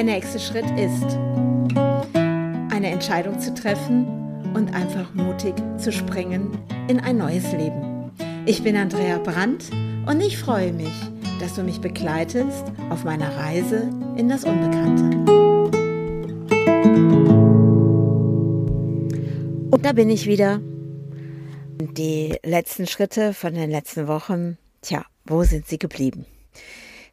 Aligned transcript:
Der 0.00 0.06
nächste 0.06 0.40
Schritt 0.40 0.64
ist, 0.78 1.18
eine 1.74 2.88
Entscheidung 2.90 3.38
zu 3.38 3.52
treffen 3.52 4.06
und 4.54 4.72
einfach 4.72 5.12
mutig 5.12 5.52
zu 5.76 5.92
springen 5.92 6.56
in 6.88 7.00
ein 7.00 7.18
neues 7.18 7.52
Leben. 7.52 8.10
Ich 8.46 8.62
bin 8.62 8.78
Andrea 8.78 9.18
Brandt 9.18 9.66
und 10.06 10.22
ich 10.22 10.38
freue 10.38 10.72
mich, 10.72 10.94
dass 11.38 11.56
du 11.56 11.62
mich 11.62 11.82
begleitest 11.82 12.64
auf 12.88 13.04
meiner 13.04 13.36
Reise 13.36 13.90
in 14.16 14.30
das 14.30 14.44
Unbekannte. 14.44 15.04
Und 19.70 19.84
da 19.84 19.92
bin 19.92 20.08
ich 20.08 20.26
wieder. 20.26 20.62
Die 21.78 22.38
letzten 22.42 22.86
Schritte 22.86 23.34
von 23.34 23.52
den 23.52 23.70
letzten 23.70 24.08
Wochen, 24.08 24.56
tja, 24.80 25.04
wo 25.26 25.44
sind 25.44 25.68
sie 25.68 25.78
geblieben? 25.78 26.24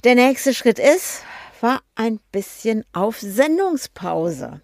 Der 0.06 0.16
nächste 0.16 0.54
Schritt 0.54 0.80
ist, 0.80 1.26
war 1.62 1.82
ein 1.96 2.20
bisschen 2.32 2.84
auf 2.94 3.20
Sendungspause. 3.20 4.62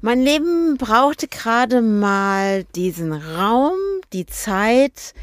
Mein 0.00 0.20
Leben 0.20 0.76
brauchte 0.76 1.28
gerade 1.28 1.80
mal 1.80 2.64
diesen 2.76 3.12
Raum, 3.12 3.78
die 4.12 4.26
Zeit, 4.26 5.14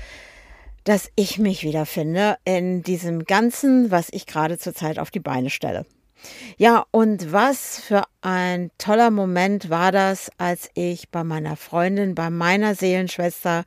dass 0.84 1.10
ich 1.16 1.38
mich 1.38 1.64
wiederfinde 1.64 2.38
in 2.46 2.82
diesem 2.82 3.26
Ganzen, 3.26 3.92
was 3.92 4.08
ich 4.12 4.26
gerade 4.26 4.58
zurzeit 4.58 4.98
auf 4.98 5.12
die 5.12 5.20
Beine 5.20 5.50
stelle. 5.50 5.86
Ja, 6.58 6.86
und 6.92 7.32
was 7.32 7.80
für 7.80 8.04
ein 8.22 8.72
toller 8.78 9.12
Moment 9.12 9.70
war 9.70 9.92
das, 9.92 10.32
als 10.38 10.70
ich 10.74 11.10
bei 11.10 11.24
meiner 11.24 11.56
Freundin, 11.56 12.16
bei 12.16 12.30
meiner 12.30 12.76
Seelenschwester 12.76 13.66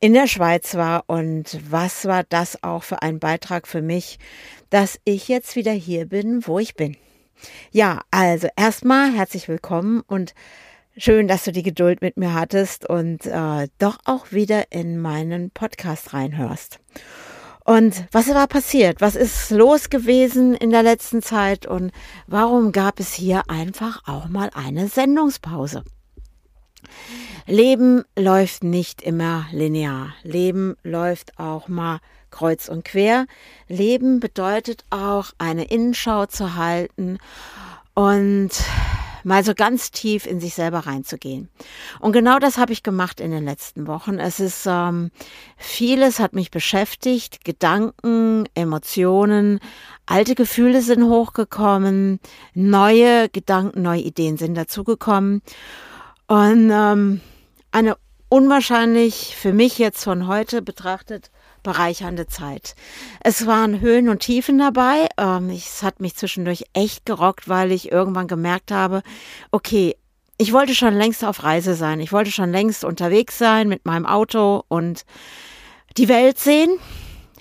in 0.00 0.14
der 0.14 0.26
Schweiz 0.26 0.74
war 0.74 1.04
und 1.06 1.58
was 1.70 2.06
war 2.06 2.24
das 2.28 2.62
auch 2.62 2.82
für 2.82 3.02
ein 3.02 3.20
Beitrag 3.20 3.68
für 3.68 3.82
mich, 3.82 4.18
dass 4.72 4.98
ich 5.04 5.28
jetzt 5.28 5.54
wieder 5.54 5.72
hier 5.72 6.06
bin, 6.06 6.46
wo 6.46 6.58
ich 6.58 6.74
bin. 6.74 6.96
Ja, 7.72 8.00
also 8.10 8.48
erstmal 8.56 9.12
herzlich 9.12 9.46
willkommen 9.46 10.00
und 10.06 10.32
schön, 10.96 11.28
dass 11.28 11.44
du 11.44 11.52
die 11.52 11.62
Geduld 11.62 12.00
mit 12.00 12.16
mir 12.16 12.32
hattest 12.32 12.88
und 12.88 13.26
äh, 13.26 13.68
doch 13.78 13.98
auch 14.06 14.32
wieder 14.32 14.72
in 14.72 14.98
meinen 14.98 15.50
Podcast 15.50 16.14
reinhörst. 16.14 16.80
Und 17.66 18.06
was 18.12 18.28
war 18.28 18.46
passiert? 18.46 19.02
Was 19.02 19.14
ist 19.14 19.50
los 19.50 19.90
gewesen 19.90 20.54
in 20.54 20.70
der 20.70 20.82
letzten 20.82 21.20
Zeit? 21.20 21.66
Und 21.66 21.92
warum 22.26 22.72
gab 22.72 22.98
es 22.98 23.12
hier 23.12 23.42
einfach 23.50 24.08
auch 24.08 24.28
mal 24.28 24.48
eine 24.54 24.88
Sendungspause? 24.88 25.84
Leben 27.46 28.04
läuft 28.18 28.64
nicht 28.64 29.02
immer 29.02 29.44
linear. 29.52 30.14
Leben 30.22 30.76
läuft 30.82 31.38
auch 31.38 31.68
mal 31.68 32.00
kreuz 32.32 32.68
und 32.68 32.84
quer. 32.84 33.26
Leben 33.68 34.18
bedeutet 34.18 34.84
auch, 34.90 35.26
eine 35.38 35.64
Innenschau 35.64 36.26
zu 36.26 36.56
halten 36.56 37.18
und 37.94 38.50
mal 39.24 39.44
so 39.44 39.54
ganz 39.54 39.90
tief 39.90 40.26
in 40.26 40.40
sich 40.40 40.54
selber 40.54 40.80
reinzugehen. 40.80 41.48
Und 42.00 42.12
genau 42.12 42.38
das 42.38 42.58
habe 42.58 42.72
ich 42.72 42.82
gemacht 42.82 43.20
in 43.20 43.30
den 43.30 43.44
letzten 43.44 43.86
Wochen. 43.86 44.18
Es 44.18 44.40
ist 44.40 44.66
ähm, 44.66 45.10
vieles 45.56 46.18
hat 46.18 46.32
mich 46.32 46.50
beschäftigt, 46.50 47.44
Gedanken, 47.44 48.48
Emotionen, 48.54 49.60
alte 50.06 50.34
Gefühle 50.34 50.82
sind 50.82 51.04
hochgekommen, 51.04 52.20
neue 52.54 53.28
Gedanken, 53.28 53.82
neue 53.82 54.00
Ideen 54.00 54.36
sind 54.36 54.54
dazugekommen 54.54 55.42
und 56.26 56.70
ähm, 56.72 57.20
eine 57.70 57.96
unwahrscheinlich 58.28 59.36
für 59.36 59.52
mich 59.52 59.78
jetzt 59.78 60.04
von 60.04 60.26
heute 60.26 60.62
betrachtet 60.62 61.30
bereichernde 61.62 62.26
Zeit. 62.26 62.74
Es 63.20 63.46
waren 63.46 63.80
Höhen 63.80 64.08
und 64.08 64.20
Tiefen 64.20 64.58
dabei. 64.58 65.08
Ähm, 65.18 65.50
es 65.50 65.82
hat 65.82 66.00
mich 66.00 66.16
zwischendurch 66.16 66.64
echt 66.72 67.06
gerockt, 67.06 67.48
weil 67.48 67.72
ich 67.72 67.92
irgendwann 67.92 68.28
gemerkt 68.28 68.70
habe, 68.70 69.02
okay, 69.50 69.96
ich 70.38 70.52
wollte 70.52 70.74
schon 70.74 70.94
längst 70.94 71.24
auf 71.24 71.44
Reise 71.44 71.74
sein. 71.74 72.00
Ich 72.00 72.12
wollte 72.12 72.32
schon 72.32 72.50
längst 72.50 72.84
unterwegs 72.84 73.38
sein 73.38 73.68
mit 73.68 73.86
meinem 73.86 74.06
Auto 74.06 74.64
und 74.68 75.04
die 75.96 76.08
Welt 76.08 76.38
sehen. 76.38 76.78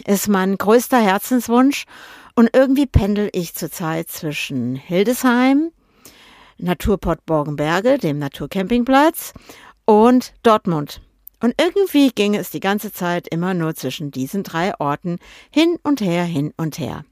Ist 0.05 0.27
mein 0.27 0.57
größter 0.57 0.99
Herzenswunsch. 0.99 1.85
Und 2.35 2.49
irgendwie 2.53 2.85
pendel 2.85 3.29
ich 3.33 3.55
zurzeit 3.55 4.09
zwischen 4.09 4.75
Hildesheim, 4.75 5.71
Naturport 6.57 7.25
Borgenberge, 7.25 7.97
dem 7.97 8.19
Naturcampingplatz, 8.19 9.33
und 9.85 10.33
Dortmund. 10.43 11.01
Und 11.41 11.55
irgendwie 11.59 12.09
ging 12.09 12.35
es 12.35 12.51
die 12.51 12.59
ganze 12.59 12.93
Zeit 12.93 13.27
immer 13.27 13.53
nur 13.53 13.75
zwischen 13.75 14.11
diesen 14.11 14.43
drei 14.43 14.79
Orten 14.79 15.17
hin 15.49 15.77
und 15.83 15.99
her, 15.99 16.23
hin 16.23 16.53
und 16.55 16.79
her. 16.79 17.03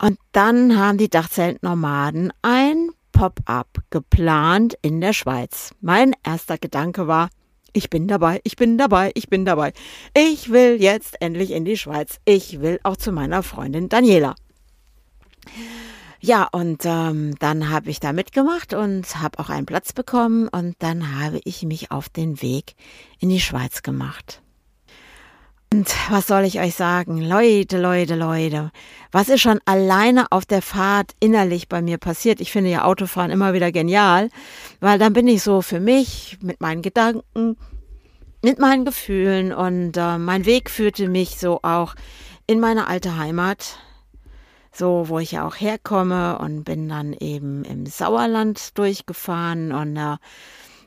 Und 0.00 0.18
dann 0.32 0.76
haben 0.76 0.98
die 0.98 1.08
Dachzeltnomaden 1.08 2.32
ein 2.42 2.90
Pop-up 3.12 3.78
geplant 3.90 4.76
in 4.82 5.00
der 5.00 5.12
Schweiz. 5.12 5.70
Mein 5.80 6.14
erster 6.24 6.58
Gedanke 6.58 7.06
war, 7.06 7.30
ich 7.72 7.90
bin 7.90 8.08
dabei, 8.08 8.40
ich 8.44 8.56
bin 8.56 8.78
dabei, 8.78 9.12
ich 9.14 9.28
bin 9.28 9.44
dabei. 9.44 9.72
Ich 10.16 10.50
will 10.50 10.80
jetzt 10.80 11.20
endlich 11.20 11.50
in 11.50 11.64
die 11.64 11.76
Schweiz. 11.76 12.18
Ich 12.24 12.60
will 12.60 12.78
auch 12.82 12.96
zu 12.96 13.12
meiner 13.12 13.42
Freundin 13.42 13.88
Daniela. 13.88 14.34
Ja, 16.26 16.48
und 16.50 16.86
ähm, 16.86 17.34
dann 17.38 17.68
habe 17.68 17.90
ich 17.90 18.00
da 18.00 18.14
mitgemacht 18.14 18.72
und 18.72 19.20
habe 19.20 19.38
auch 19.38 19.50
einen 19.50 19.66
Platz 19.66 19.92
bekommen 19.92 20.48
und 20.48 20.74
dann 20.78 21.20
habe 21.20 21.38
ich 21.44 21.64
mich 21.64 21.90
auf 21.90 22.08
den 22.08 22.40
Weg 22.40 22.76
in 23.18 23.28
die 23.28 23.40
Schweiz 23.40 23.82
gemacht. 23.82 24.40
Und 25.70 25.94
was 26.08 26.26
soll 26.26 26.44
ich 26.44 26.60
euch 26.60 26.76
sagen? 26.76 27.20
Leute, 27.20 27.78
Leute, 27.78 28.16
Leute, 28.16 28.72
was 29.12 29.28
ist 29.28 29.42
schon 29.42 29.60
alleine 29.66 30.32
auf 30.32 30.46
der 30.46 30.62
Fahrt 30.62 31.12
innerlich 31.20 31.68
bei 31.68 31.82
mir 31.82 31.98
passiert? 31.98 32.40
Ich 32.40 32.50
finde 32.50 32.70
ja 32.70 32.84
Autofahren 32.84 33.30
immer 33.30 33.52
wieder 33.52 33.70
genial, 33.70 34.30
weil 34.80 34.98
dann 34.98 35.12
bin 35.12 35.28
ich 35.28 35.42
so 35.42 35.60
für 35.60 35.78
mich 35.78 36.38
mit 36.40 36.58
meinen 36.58 36.80
Gedanken, 36.80 37.58
mit 38.42 38.58
meinen 38.58 38.86
Gefühlen 38.86 39.52
und 39.52 39.98
äh, 39.98 40.16
mein 40.16 40.46
Weg 40.46 40.70
führte 40.70 41.06
mich 41.06 41.38
so 41.38 41.60
auch 41.62 41.94
in 42.46 42.60
meine 42.60 42.86
alte 42.86 43.18
Heimat, 43.18 43.78
so 44.76 45.08
wo 45.08 45.18
ich 45.18 45.32
ja 45.32 45.46
auch 45.46 45.54
herkomme 45.56 46.38
und 46.38 46.64
bin 46.64 46.88
dann 46.88 47.12
eben 47.12 47.64
im 47.64 47.86
Sauerland 47.86 48.76
durchgefahren 48.76 49.72
und 49.72 49.96
äh, 49.96 50.16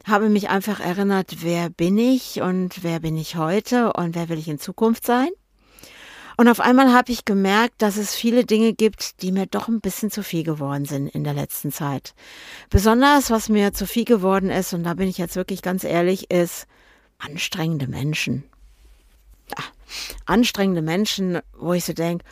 habe 0.06 0.30
mich 0.30 0.50
einfach 0.50 0.80
erinnert, 0.80 1.38
wer 1.42 1.70
bin 1.70 1.98
ich 1.98 2.42
und 2.42 2.84
wer 2.84 3.00
bin 3.00 3.18
ich 3.18 3.36
heute 3.36 3.94
und 3.94 4.16
wer 4.16 4.30
will 4.30 4.40
ich 4.40 4.48
in 4.48 4.60
Zukunft 4.60 5.06
sein. 5.06 5.30
Und 6.40 6.48
auf 6.50 6.60
einmal 6.60 6.94
habe 6.94 7.12
ich 7.12 7.26
gemerkt, 7.26 7.82
dass 7.82 7.98
es 7.98 8.14
viele 8.14 8.46
Dinge 8.46 8.74
gibt, 8.74 9.24
die 9.24 9.32
mir 9.32 9.48
doch 9.48 9.68
ein 9.68 9.82
bisschen 9.82 10.12
zu 10.12 10.22
viel 10.22 10.44
geworden 10.44 10.86
sind 10.86 11.08
in 11.08 11.24
der 11.24 11.34
letzten 11.34 11.72
Zeit. 11.72 12.14
Besonders, 12.70 13.32
was 13.32 13.50
mir 13.50 13.74
zu 13.74 13.88
viel 13.88 14.06
geworden 14.06 14.52
ist, 14.52 14.72
und 14.74 14.84
da 14.84 14.94
bin 14.94 15.08
ich 15.08 15.18
jetzt 15.18 15.36
wirklich 15.36 15.64
ganz 15.64 15.84
ehrlich, 15.84 16.30
ist 16.30 16.68
anstrengende 17.18 17.88
Menschen. 17.88 18.44
Ja, 19.50 19.64
anstrengende 20.28 20.84
Menschen, 20.84 21.40
wo 21.58 21.74
ich 21.74 21.86
so 21.86 21.94
denke, 21.94 22.24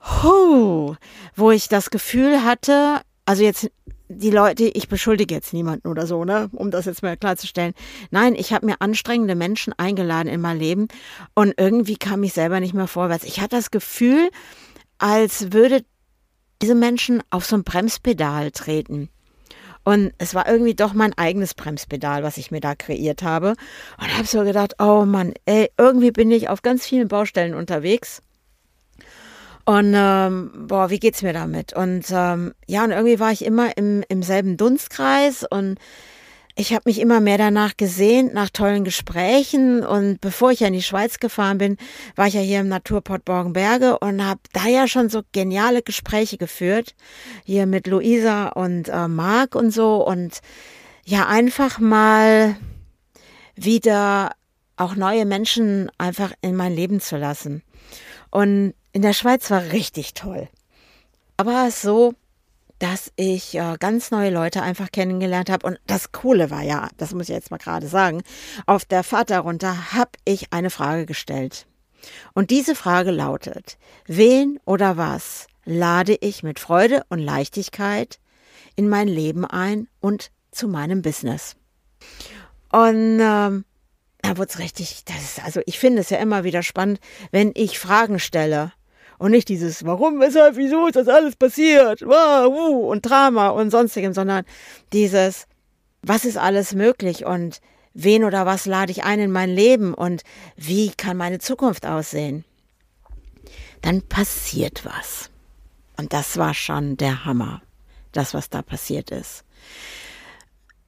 huh, 0.00 0.94
wo 1.36 1.50
ich 1.50 1.68
das 1.68 1.90
Gefühl 1.90 2.44
hatte, 2.44 3.00
also 3.26 3.42
jetzt 3.42 3.70
die 4.08 4.30
Leute, 4.30 4.64
ich 4.64 4.88
beschuldige 4.88 5.34
jetzt 5.36 5.52
niemanden 5.52 5.86
oder 5.86 6.06
so, 6.06 6.24
ne, 6.24 6.50
um 6.52 6.72
das 6.72 6.86
jetzt 6.86 7.02
mal 7.02 7.16
klarzustellen. 7.16 7.74
Nein, 8.10 8.34
ich 8.34 8.52
habe 8.52 8.66
mir 8.66 8.80
anstrengende 8.80 9.36
Menschen 9.36 9.72
eingeladen 9.78 10.28
in 10.28 10.40
mein 10.40 10.58
Leben 10.58 10.88
und 11.34 11.54
irgendwie 11.56 11.96
kam 11.96 12.22
ich 12.24 12.32
selber 12.32 12.58
nicht 12.58 12.74
mehr 12.74 12.88
vorwärts. 12.88 13.24
Ich 13.24 13.40
hatte 13.40 13.56
das 13.56 13.70
Gefühl, 13.70 14.30
als 14.98 15.52
würde 15.52 15.84
diese 16.60 16.74
Menschen 16.74 17.22
auf 17.30 17.46
so 17.46 17.56
ein 17.56 17.62
Bremspedal 17.62 18.50
treten. 18.50 19.08
Und 19.84 20.12
es 20.18 20.34
war 20.34 20.46
irgendwie 20.46 20.74
doch 20.74 20.92
mein 20.92 21.16
eigenes 21.16 21.54
Bremspedal, 21.54 22.22
was 22.22 22.36
ich 22.36 22.50
mir 22.50 22.60
da 22.60 22.74
kreiert 22.74 23.22
habe. 23.22 23.54
Und 23.98 24.14
habe 24.14 24.26
so 24.26 24.42
gedacht, 24.44 24.74
oh 24.78 25.04
Mann, 25.06 25.32
ey, 25.46 25.70
irgendwie 25.78 26.10
bin 26.10 26.30
ich 26.30 26.48
auf 26.48 26.62
ganz 26.62 26.84
vielen 26.84 27.08
Baustellen 27.08 27.54
unterwegs 27.54 28.22
und 29.64 29.92
ähm, 29.94 30.50
boah, 30.66 30.90
wie 30.90 30.98
geht's 30.98 31.22
mir 31.22 31.32
damit? 31.32 31.72
Und 31.72 32.06
ähm, 32.10 32.54
ja, 32.66 32.84
und 32.84 32.90
irgendwie 32.90 33.20
war 33.20 33.32
ich 33.32 33.44
immer 33.44 33.76
im, 33.76 34.02
im 34.08 34.22
selben 34.22 34.56
Dunstkreis 34.56 35.44
und 35.48 35.78
ich 36.56 36.74
habe 36.74 36.82
mich 36.86 37.00
immer 37.00 37.20
mehr 37.20 37.38
danach 37.38 37.76
gesehnt, 37.76 38.34
nach 38.34 38.50
tollen 38.50 38.84
Gesprächen. 38.84 39.84
Und 39.84 40.20
bevor 40.20 40.50
ich 40.50 40.60
ja 40.60 40.66
in 40.66 40.74
die 40.74 40.82
Schweiz 40.82 41.18
gefahren 41.18 41.58
bin, 41.58 41.76
war 42.16 42.26
ich 42.26 42.34
ja 42.34 42.40
hier 42.40 42.60
im 42.60 42.68
Naturport 42.68 43.24
Borgenberge 43.24 43.98
und 43.98 44.24
habe 44.24 44.40
da 44.52 44.66
ja 44.66 44.86
schon 44.86 45.08
so 45.08 45.22
geniale 45.32 45.82
Gespräche 45.82 46.36
geführt. 46.36 46.94
Hier 47.44 47.66
mit 47.66 47.86
Luisa 47.86 48.48
und 48.48 48.88
äh, 48.88 49.08
Marc 49.08 49.54
und 49.54 49.70
so. 49.70 50.06
Und 50.06 50.40
ja, 51.04 51.26
einfach 51.26 51.78
mal 51.78 52.56
wieder 53.54 54.32
auch 54.76 54.96
neue 54.96 55.26
Menschen 55.26 55.90
einfach 55.98 56.32
in 56.42 56.56
mein 56.56 56.74
Leben 56.74 57.00
zu 57.00 57.16
lassen. 57.16 57.62
Und 58.30 58.74
in 58.92 59.02
der 59.02 59.12
Schweiz 59.12 59.50
war 59.50 59.72
richtig 59.72 60.14
toll. 60.14 60.48
Aber 61.36 61.70
so, 61.70 62.14
dass 62.80 63.12
ich 63.16 63.54
äh, 63.54 63.76
ganz 63.78 64.10
neue 64.10 64.30
Leute 64.30 64.62
einfach 64.62 64.90
kennengelernt 64.90 65.50
habe. 65.50 65.66
Und 65.66 65.78
das 65.86 66.12
Coole 66.12 66.50
war 66.50 66.62
ja, 66.62 66.88
das 66.96 67.12
muss 67.12 67.28
ich 67.28 67.34
jetzt 67.34 67.50
mal 67.50 67.58
gerade 67.58 67.86
sagen, 67.86 68.22
auf 68.66 68.84
der 68.84 69.04
Fahrt 69.04 69.30
darunter 69.30 69.92
habe 69.92 70.10
ich 70.24 70.52
eine 70.52 70.70
Frage 70.70 71.06
gestellt. 71.06 71.66
Und 72.32 72.50
diese 72.50 72.74
Frage 72.74 73.10
lautet, 73.10 73.78
wen 74.06 74.58
oder 74.64 74.96
was 74.96 75.46
lade 75.64 76.16
ich 76.20 76.42
mit 76.42 76.58
Freude 76.58 77.04
und 77.10 77.18
Leichtigkeit 77.18 78.18
in 78.76 78.88
mein 78.88 79.08
Leben 79.08 79.44
ein 79.44 79.88
und 80.00 80.30
zu 80.50 80.66
meinem 80.66 81.02
Business. 81.02 81.56
Und 82.72 83.20
ähm, 83.20 83.64
da 84.22 84.36
wurde 84.36 84.48
es 84.48 84.58
richtig, 84.58 85.04
das 85.04 85.22
ist, 85.22 85.44
also 85.44 85.60
ich 85.66 85.78
finde 85.78 86.00
es 86.00 86.10
ja 86.10 86.18
immer 86.18 86.44
wieder 86.44 86.62
spannend, 86.62 86.98
wenn 87.30 87.52
ich 87.54 87.78
Fragen 87.78 88.18
stelle. 88.18 88.72
Und 89.20 89.32
nicht 89.32 89.50
dieses 89.50 89.84
Warum, 89.84 90.18
weshalb, 90.18 90.56
wieso 90.56 90.86
ist 90.86 90.96
das 90.96 91.06
alles 91.06 91.36
passiert? 91.36 92.00
Und 92.00 93.02
Drama 93.02 93.50
und 93.50 93.70
sonstigem, 93.70 94.14
sondern 94.14 94.46
dieses 94.94 95.46
Was 96.00 96.24
ist 96.24 96.38
alles 96.38 96.74
möglich 96.74 97.26
und 97.26 97.60
wen 97.92 98.24
oder 98.24 98.46
was 98.46 98.64
lade 98.64 98.90
ich 98.90 99.04
ein 99.04 99.20
in 99.20 99.30
mein 99.30 99.50
Leben 99.50 99.92
und 99.92 100.22
wie 100.56 100.90
kann 100.92 101.18
meine 101.18 101.38
Zukunft 101.38 101.84
aussehen? 101.84 102.46
Dann 103.82 104.00
passiert 104.00 104.86
was. 104.86 105.28
Und 105.98 106.14
das 106.14 106.38
war 106.38 106.54
schon 106.54 106.96
der 106.96 107.26
Hammer, 107.26 107.60
das, 108.12 108.32
was 108.32 108.48
da 108.48 108.62
passiert 108.62 109.10
ist. 109.10 109.44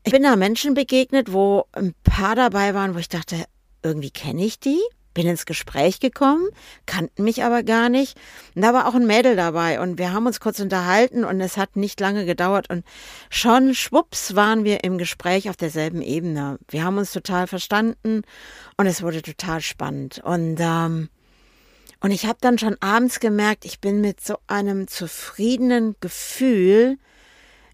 Ich 0.05 0.13
bin 0.13 0.23
da 0.23 0.37
Menschen 0.37 0.73
begegnet, 0.73 1.35
wo 1.35 1.67
ein 1.73 1.95
paar 2.03 2.35
dabei 2.35 2.73
waren, 2.73 2.95
wo 2.95 2.99
ich 2.99 3.11
dachte, 3.11 3.45
irgendwie 3.83 4.11
kenne 4.11 4.43
ich 4.43 4.59
die. 4.59 4.81
Bin 5.15 5.27
ins 5.27 5.47
Gespräch 5.47 6.01
gekommen, 6.01 6.49
kannten 6.87 7.25
mich 7.25 7.45
aber 7.45 7.63
gar 7.63 7.89
nicht. 7.89 8.19
Und 8.55 8.63
da 8.63 8.73
war 8.73 8.87
auch 8.89 8.95
ein 8.95 9.07
Mädel 9.07 9.37
dabei 9.37 9.81
und 9.81 9.99
wir 9.99 10.13
haben 10.13 10.27
uns 10.27 10.41
kurz 10.41 10.61
unterhalten 10.61 11.25
und 11.25 11.41
es 11.41 11.57
hat 11.57 11.77
nicht 11.77 12.01
lange 12.01 12.25
gedauert 12.25 12.71
und 12.71 12.85
schon 13.31 13.75
schwupps 13.75 14.35
waren 14.35 14.65
wir 14.65 14.85
im 14.85 14.99
Gespräch 14.99 15.51
auf 15.51 15.57
derselben 15.57 16.03
Ebene. 16.03 16.59
Wir 16.69 16.85
haben 16.85 16.99
uns 16.99 17.13
total 17.13 17.47
verstanden 17.47 18.23
und 18.77 18.87
es 18.87 19.03
wurde 19.03 19.23
total 19.23 19.61
spannend. 19.61 20.21
Und, 20.25 20.57
ähm, 20.61 21.09
und 22.01 22.11
ich 22.11 22.27
habe 22.27 22.39
dann 22.41 22.59
schon 22.59 22.77
abends 22.81 23.21
gemerkt, 23.21 23.65
ich 23.65 23.81
bin 23.81 24.01
mit 24.01 24.21
so 24.21 24.39
einem 24.47 24.89
zufriedenen 24.89 25.95
Gefühl 26.01 26.99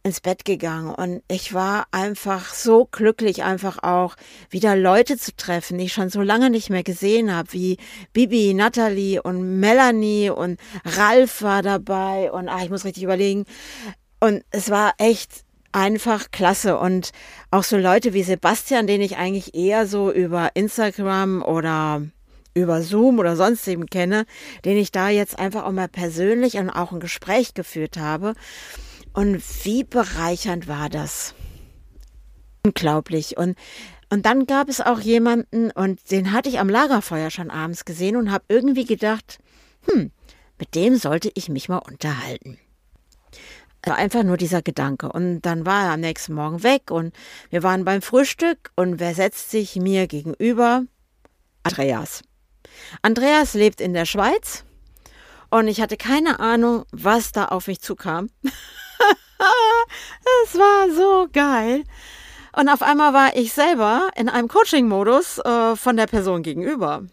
ins 0.08 0.20
Bett 0.20 0.44
gegangen 0.44 0.94
und 0.94 1.22
ich 1.28 1.52
war 1.52 1.86
einfach 1.90 2.54
so 2.54 2.88
glücklich, 2.90 3.44
einfach 3.44 3.82
auch 3.82 4.16
wieder 4.48 4.74
Leute 4.74 5.18
zu 5.18 5.36
treffen, 5.36 5.76
die 5.76 5.84
ich 5.84 5.92
schon 5.92 6.08
so 6.08 6.22
lange 6.22 6.48
nicht 6.48 6.70
mehr 6.70 6.82
gesehen 6.82 7.34
habe, 7.34 7.52
wie 7.52 7.76
Bibi, 8.14 8.54
Natalie 8.54 9.22
und 9.22 9.60
Melanie 9.60 10.30
und 10.30 10.58
Ralf 10.84 11.42
war 11.42 11.62
dabei 11.62 12.32
und 12.32 12.48
ah, 12.48 12.62
ich 12.62 12.70
muss 12.70 12.86
richtig 12.86 13.04
überlegen. 13.04 13.44
Und 14.18 14.42
es 14.50 14.70
war 14.70 14.94
echt 14.96 15.44
einfach 15.72 16.30
klasse 16.30 16.78
und 16.78 17.10
auch 17.50 17.64
so 17.64 17.76
Leute 17.76 18.14
wie 18.14 18.22
Sebastian, 18.22 18.86
den 18.86 19.02
ich 19.02 19.18
eigentlich 19.18 19.54
eher 19.54 19.86
so 19.86 20.10
über 20.10 20.50
Instagram 20.54 21.42
oder 21.42 22.02
über 22.54 22.80
Zoom 22.80 23.18
oder 23.18 23.36
sonst 23.36 23.68
eben 23.68 23.86
kenne, 23.86 24.24
den 24.64 24.78
ich 24.78 24.90
da 24.90 25.10
jetzt 25.10 25.38
einfach 25.38 25.64
auch 25.64 25.72
mal 25.72 25.86
persönlich 25.86 26.56
und 26.56 26.70
auch 26.70 26.92
ein 26.92 27.00
Gespräch 27.00 27.52
geführt 27.52 27.98
habe. 27.98 28.32
Und 29.18 29.42
wie 29.64 29.82
bereichernd 29.82 30.68
war 30.68 30.88
das? 30.88 31.34
Unglaublich. 32.64 33.36
Und, 33.36 33.58
und 34.10 34.24
dann 34.24 34.46
gab 34.46 34.68
es 34.68 34.80
auch 34.80 35.00
jemanden, 35.00 35.72
und 35.72 36.12
den 36.12 36.30
hatte 36.30 36.48
ich 36.48 36.60
am 36.60 36.68
Lagerfeuer 36.68 37.28
schon 37.32 37.50
abends 37.50 37.84
gesehen 37.84 38.14
und 38.14 38.30
habe 38.30 38.44
irgendwie 38.46 38.84
gedacht, 38.84 39.40
hm, 39.90 40.12
mit 40.56 40.76
dem 40.76 40.94
sollte 40.94 41.32
ich 41.34 41.48
mich 41.48 41.68
mal 41.68 41.78
unterhalten. 41.78 42.58
Also 43.82 43.98
einfach 43.98 44.22
nur 44.22 44.36
dieser 44.36 44.62
Gedanke. 44.62 45.10
Und 45.10 45.40
dann 45.40 45.66
war 45.66 45.86
er 45.86 45.92
am 45.94 46.00
nächsten 46.00 46.34
Morgen 46.34 46.62
weg 46.62 46.92
und 46.92 47.12
wir 47.50 47.64
waren 47.64 47.84
beim 47.84 48.02
Frühstück 48.02 48.70
und 48.76 49.00
wer 49.00 49.16
setzt 49.16 49.50
sich 49.50 49.74
mir 49.74 50.06
gegenüber? 50.06 50.84
Andreas. 51.64 52.22
Andreas 53.02 53.54
lebt 53.54 53.80
in 53.80 53.94
der 53.94 54.04
Schweiz 54.04 54.64
und 55.50 55.66
ich 55.66 55.80
hatte 55.80 55.96
keine 55.96 56.38
Ahnung, 56.38 56.84
was 56.92 57.32
da 57.32 57.46
auf 57.46 57.66
mich 57.66 57.80
zukam. 57.80 58.28
es 60.44 60.54
war 60.54 60.90
so 60.90 61.28
geil. 61.32 61.84
Und 62.52 62.68
auf 62.68 62.82
einmal 62.82 63.12
war 63.12 63.36
ich 63.36 63.52
selber 63.52 64.10
in 64.16 64.28
einem 64.28 64.48
Coaching-Modus 64.48 65.38
äh, 65.38 65.76
von 65.76 65.96
der 65.96 66.06
Person 66.06 66.42
gegenüber. 66.42 67.04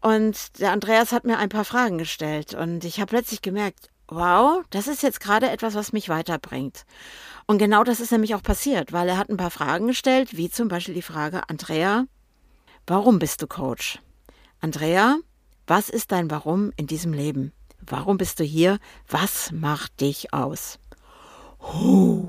Und 0.00 0.58
der 0.60 0.72
Andreas 0.72 1.12
hat 1.12 1.24
mir 1.24 1.38
ein 1.38 1.48
paar 1.48 1.64
Fragen 1.64 1.98
gestellt 1.98 2.54
und 2.54 2.84
ich 2.84 3.00
habe 3.00 3.10
plötzlich 3.10 3.42
gemerkt, 3.42 3.90
wow, 4.06 4.62
das 4.70 4.86
ist 4.86 5.02
jetzt 5.02 5.20
gerade 5.20 5.50
etwas, 5.50 5.74
was 5.74 5.92
mich 5.92 6.08
weiterbringt. 6.08 6.84
Und 7.46 7.58
genau 7.58 7.82
das 7.82 8.00
ist 8.00 8.12
nämlich 8.12 8.34
auch 8.34 8.42
passiert, 8.42 8.92
weil 8.92 9.08
er 9.08 9.16
hat 9.16 9.28
ein 9.28 9.36
paar 9.36 9.50
Fragen 9.50 9.86
gestellt, 9.86 10.36
wie 10.36 10.50
zum 10.50 10.68
Beispiel 10.68 10.94
die 10.94 11.02
Frage, 11.02 11.48
Andrea, 11.48 12.04
warum 12.86 13.18
bist 13.18 13.42
du 13.42 13.46
Coach? 13.46 14.00
Andrea, 14.60 15.16
was 15.66 15.88
ist 15.88 16.12
dein 16.12 16.30
Warum 16.30 16.72
in 16.76 16.86
diesem 16.86 17.12
Leben? 17.12 17.52
Warum 17.80 18.18
bist 18.18 18.40
du 18.40 18.44
hier? 18.44 18.78
Was 19.08 19.50
macht 19.52 20.00
dich 20.00 20.32
aus? 20.32 20.78
Huh. 21.60 22.28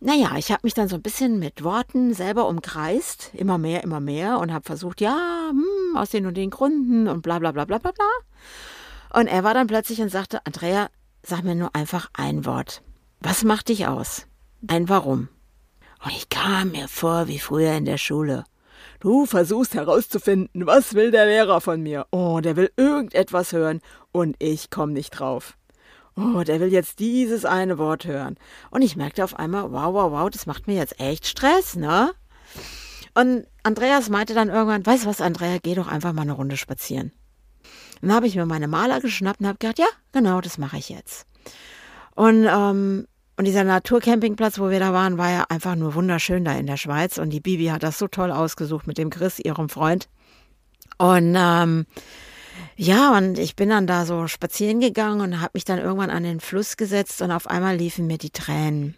Naja, 0.00 0.36
ich 0.36 0.52
habe 0.52 0.60
mich 0.62 0.74
dann 0.74 0.88
so 0.88 0.94
ein 0.94 1.02
bisschen 1.02 1.40
mit 1.40 1.64
Worten 1.64 2.14
selber 2.14 2.46
umkreist, 2.46 3.30
immer 3.34 3.58
mehr, 3.58 3.82
immer 3.82 3.98
mehr 3.98 4.38
und 4.38 4.52
habe 4.52 4.64
versucht, 4.64 5.00
ja, 5.00 5.50
hm, 5.50 5.96
aus 5.96 6.10
den 6.10 6.26
und 6.26 6.36
den 6.36 6.50
Gründen 6.50 7.08
und 7.08 7.22
bla 7.22 7.40
bla 7.40 7.50
bla 7.50 7.64
bla 7.64 7.78
bla 7.78 7.90
bla. 7.90 9.20
Und 9.20 9.26
er 9.26 9.42
war 9.42 9.54
dann 9.54 9.66
plötzlich 9.66 10.00
und 10.00 10.10
sagte, 10.10 10.44
Andrea, 10.46 10.88
sag 11.24 11.42
mir 11.42 11.56
nur 11.56 11.74
einfach 11.74 12.10
ein 12.12 12.44
Wort. 12.46 12.82
Was 13.20 13.42
macht 13.42 13.70
dich 13.70 13.88
aus? 13.88 14.26
Ein 14.68 14.88
Warum. 14.88 15.28
Und 16.04 16.12
ich 16.12 16.28
kam 16.28 16.70
mir 16.70 16.86
vor 16.86 17.26
wie 17.26 17.40
früher 17.40 17.72
in 17.72 17.84
der 17.84 17.98
Schule. 17.98 18.44
Du 19.00 19.26
versuchst 19.26 19.74
herauszufinden, 19.74 20.64
was 20.64 20.94
will 20.94 21.10
der 21.10 21.26
Lehrer 21.26 21.60
von 21.60 21.82
mir? 21.82 22.06
Oh, 22.12 22.38
der 22.40 22.54
will 22.54 22.70
irgendetwas 22.76 23.52
hören 23.52 23.80
und 24.12 24.36
ich 24.38 24.70
komm 24.70 24.92
nicht 24.92 25.10
drauf 25.10 25.57
oh, 26.18 26.42
der 26.42 26.60
will 26.60 26.72
jetzt 26.72 26.98
dieses 26.98 27.44
eine 27.44 27.78
Wort 27.78 28.04
hören. 28.04 28.36
Und 28.70 28.82
ich 28.82 28.96
merkte 28.96 29.24
auf 29.24 29.38
einmal, 29.38 29.70
wow, 29.72 29.94
wow, 29.94 30.12
wow, 30.12 30.30
das 30.30 30.46
macht 30.46 30.66
mir 30.66 30.74
jetzt 30.74 31.00
echt 31.00 31.26
Stress, 31.26 31.76
ne? 31.76 32.12
Und 33.14 33.46
Andreas 33.62 34.08
meinte 34.08 34.34
dann 34.34 34.48
irgendwann, 34.48 34.84
weißt 34.84 35.04
du 35.04 35.08
was, 35.08 35.20
Andrea, 35.20 35.58
geh 35.62 35.74
doch 35.74 35.88
einfach 35.88 36.12
mal 36.12 36.22
eine 36.22 36.32
Runde 36.32 36.56
spazieren. 36.56 37.12
dann 38.00 38.12
habe 38.12 38.26
ich 38.26 38.36
mir 38.36 38.46
meine 38.46 38.68
Maler 38.68 39.00
geschnappt 39.00 39.40
und 39.40 39.46
habe 39.46 39.58
gedacht, 39.58 39.78
ja, 39.78 39.88
genau, 40.12 40.40
das 40.40 40.58
mache 40.58 40.76
ich 40.76 40.88
jetzt. 40.88 41.26
Und, 42.14 42.46
ähm, 42.48 43.06
und 43.36 43.44
dieser 43.44 43.64
Naturcampingplatz, 43.64 44.58
wo 44.58 44.70
wir 44.70 44.80
da 44.80 44.92
waren, 44.92 45.18
war 45.18 45.30
ja 45.30 45.44
einfach 45.48 45.76
nur 45.76 45.94
wunderschön 45.94 46.44
da 46.44 46.52
in 46.52 46.66
der 46.66 46.76
Schweiz. 46.76 47.18
Und 47.18 47.30
die 47.30 47.40
Bibi 47.40 47.66
hat 47.66 47.84
das 47.84 47.98
so 47.98 48.08
toll 48.08 48.32
ausgesucht 48.32 48.88
mit 48.88 48.98
dem 48.98 49.10
Chris, 49.10 49.38
ihrem 49.38 49.68
Freund. 49.68 50.08
Und 50.98 51.36
ähm, 51.38 51.86
ja, 52.80 53.16
und 53.16 53.40
ich 53.40 53.56
bin 53.56 53.70
dann 53.70 53.88
da 53.88 54.06
so 54.06 54.28
spazieren 54.28 54.78
gegangen 54.78 55.20
und 55.20 55.40
habe 55.40 55.50
mich 55.54 55.64
dann 55.64 55.80
irgendwann 55.80 56.10
an 56.10 56.22
den 56.22 56.38
Fluss 56.38 56.76
gesetzt 56.76 57.20
und 57.22 57.32
auf 57.32 57.48
einmal 57.48 57.74
liefen 57.76 58.06
mir 58.06 58.18
die 58.18 58.30
Tränen. 58.30 58.94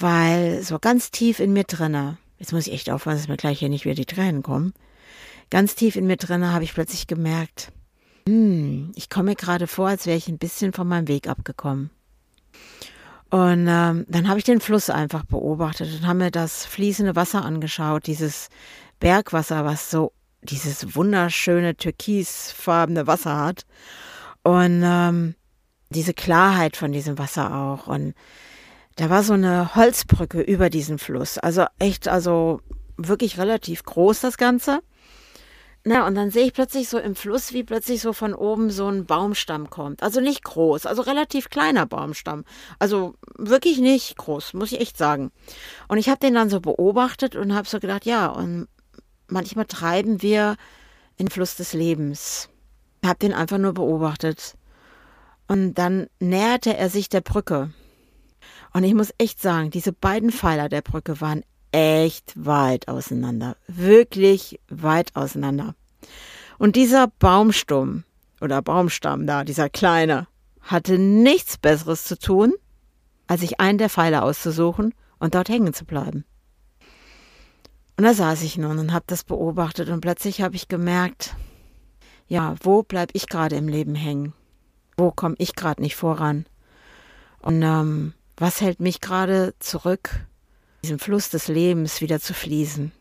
Weil 0.00 0.64
so 0.64 0.80
ganz 0.80 1.12
tief 1.12 1.38
in 1.38 1.52
mir 1.52 1.62
drinne, 1.62 2.18
jetzt 2.38 2.52
muss 2.52 2.66
ich 2.66 2.72
echt 2.72 2.90
aufpassen, 2.90 3.18
dass 3.18 3.28
mir 3.28 3.36
gleich 3.36 3.60
hier 3.60 3.68
nicht 3.68 3.84
wieder 3.84 3.94
die 3.94 4.04
Tränen 4.04 4.42
kommen, 4.42 4.74
ganz 5.48 5.76
tief 5.76 5.94
in 5.94 6.08
mir 6.08 6.16
drinne 6.16 6.52
habe 6.52 6.64
ich 6.64 6.74
plötzlich 6.74 7.06
gemerkt, 7.06 7.70
hm, 8.28 8.90
ich 8.96 9.10
komme 9.10 9.30
mir 9.30 9.36
gerade 9.36 9.68
vor, 9.68 9.86
als 9.86 10.06
wäre 10.06 10.18
ich 10.18 10.26
ein 10.26 10.38
bisschen 10.38 10.72
von 10.72 10.88
meinem 10.88 11.06
Weg 11.06 11.28
abgekommen. 11.28 11.90
Und 13.30 13.68
ähm, 13.68 14.06
dann 14.08 14.26
habe 14.26 14.40
ich 14.40 14.44
den 14.44 14.60
Fluss 14.60 14.90
einfach 14.90 15.24
beobachtet 15.24 16.00
und 16.00 16.04
habe 16.04 16.18
mir 16.18 16.30
das 16.32 16.66
fließende 16.66 17.14
Wasser 17.14 17.44
angeschaut, 17.44 18.08
dieses 18.08 18.48
Bergwasser, 18.98 19.64
was 19.64 19.88
so 19.88 20.10
dieses 20.46 20.94
wunderschöne 20.94 21.76
türkisfarbene 21.76 23.06
Wasser 23.06 23.36
hat. 23.36 23.66
Und 24.42 24.82
ähm, 24.84 25.34
diese 25.90 26.14
Klarheit 26.14 26.76
von 26.76 26.92
diesem 26.92 27.18
Wasser 27.18 27.54
auch. 27.54 27.86
Und 27.86 28.14
da 28.96 29.10
war 29.10 29.22
so 29.22 29.34
eine 29.34 29.74
Holzbrücke 29.74 30.40
über 30.40 30.70
diesen 30.70 30.98
Fluss. 30.98 31.38
Also 31.38 31.66
echt, 31.78 32.08
also 32.08 32.60
wirklich 32.96 33.38
relativ 33.38 33.82
groß 33.84 34.20
das 34.20 34.38
Ganze. 34.38 34.80
Na, 35.88 36.04
und 36.04 36.16
dann 36.16 36.32
sehe 36.32 36.46
ich 36.46 36.52
plötzlich 36.52 36.88
so 36.88 36.98
im 36.98 37.14
Fluss, 37.14 37.52
wie 37.52 37.62
plötzlich 37.62 38.02
so 38.02 38.12
von 38.12 38.34
oben 38.34 38.70
so 38.70 38.88
ein 38.88 39.06
Baumstamm 39.06 39.70
kommt. 39.70 40.02
Also 40.02 40.20
nicht 40.20 40.42
groß, 40.42 40.84
also 40.84 41.02
relativ 41.02 41.48
kleiner 41.48 41.86
Baumstamm. 41.86 42.44
Also 42.80 43.14
wirklich 43.38 43.78
nicht 43.78 44.16
groß, 44.16 44.54
muss 44.54 44.72
ich 44.72 44.80
echt 44.80 44.96
sagen. 44.96 45.30
Und 45.86 45.98
ich 45.98 46.08
habe 46.08 46.18
den 46.18 46.34
dann 46.34 46.50
so 46.50 46.60
beobachtet 46.60 47.36
und 47.36 47.54
habe 47.54 47.68
so 47.68 47.78
gedacht, 47.78 48.04
ja, 48.04 48.26
und 48.26 48.66
manchmal 49.28 49.66
treiben 49.66 50.22
wir 50.22 50.56
in 51.16 51.26
den 51.26 51.30
Fluss 51.30 51.56
des 51.56 51.72
Lebens. 51.72 52.48
Ich 53.02 53.08
habe 53.08 53.18
den 53.18 53.32
einfach 53.32 53.58
nur 53.58 53.72
beobachtet. 53.72 54.56
Und 55.48 55.74
dann 55.74 56.08
näherte 56.18 56.76
er 56.76 56.90
sich 56.90 57.08
der 57.08 57.20
Brücke. 57.20 57.70
Und 58.72 58.84
ich 58.84 58.94
muss 58.94 59.12
echt 59.18 59.40
sagen, 59.40 59.70
diese 59.70 59.92
beiden 59.92 60.30
Pfeiler 60.30 60.68
der 60.68 60.82
Brücke 60.82 61.20
waren 61.20 61.42
echt 61.72 62.32
weit 62.36 62.88
auseinander. 62.88 63.56
Wirklich 63.68 64.60
weit 64.68 65.14
auseinander. 65.14 65.74
Und 66.58 66.76
dieser 66.76 67.08
Baumstumm 67.18 68.04
oder 68.40 68.62
Baumstamm 68.62 69.26
da, 69.26 69.44
dieser 69.44 69.68
kleine, 69.68 70.26
hatte 70.60 70.98
nichts 70.98 71.58
Besseres 71.58 72.04
zu 72.04 72.18
tun, 72.18 72.52
als 73.26 73.40
sich 73.40 73.60
einen 73.60 73.78
der 73.78 73.90
Pfeiler 73.90 74.24
auszusuchen 74.24 74.94
und 75.18 75.34
dort 75.34 75.48
hängen 75.48 75.74
zu 75.74 75.84
bleiben. 75.84 76.24
Und 77.96 78.04
da 78.04 78.12
saß 78.12 78.42
ich 78.42 78.58
nun 78.58 78.78
und 78.78 78.92
habe 78.92 79.04
das 79.06 79.24
beobachtet 79.24 79.88
und 79.88 80.00
plötzlich 80.00 80.42
habe 80.42 80.54
ich 80.54 80.68
gemerkt, 80.68 81.34
ja, 82.28 82.54
wo 82.62 82.82
bleib 82.82 83.10
ich 83.14 83.28
gerade 83.28 83.56
im 83.56 83.68
Leben 83.68 83.94
hängen? 83.94 84.34
Wo 84.96 85.10
komme 85.10 85.36
ich 85.38 85.54
gerade 85.54 85.80
nicht 85.80 85.96
voran? 85.96 86.46
Und 87.40 87.62
ähm, 87.62 88.12
was 88.36 88.60
hält 88.60 88.80
mich 88.80 89.00
gerade 89.00 89.54
zurück, 89.60 90.26
diesem 90.82 90.98
Fluss 90.98 91.30
des 91.30 91.48
Lebens 91.48 92.00
wieder 92.00 92.20
zu 92.20 92.34
fließen. 92.34 92.92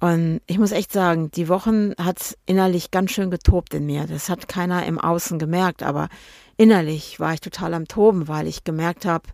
Und 0.00 0.40
ich 0.46 0.58
muss 0.58 0.72
echt 0.72 0.92
sagen, 0.92 1.30
die 1.30 1.48
Wochen 1.48 1.92
hat 1.96 2.36
innerlich 2.46 2.90
ganz 2.90 3.12
schön 3.12 3.30
getobt 3.30 3.74
in 3.74 3.86
mir. 3.86 4.06
Das 4.06 4.28
hat 4.28 4.48
keiner 4.48 4.84
im 4.86 4.98
Außen 4.98 5.38
gemerkt, 5.38 5.82
aber 5.82 6.08
innerlich 6.56 7.20
war 7.20 7.34
ich 7.34 7.40
total 7.40 7.74
am 7.74 7.86
Toben, 7.86 8.28
weil 8.28 8.46
ich 8.46 8.64
gemerkt 8.64 9.04
habe, 9.04 9.28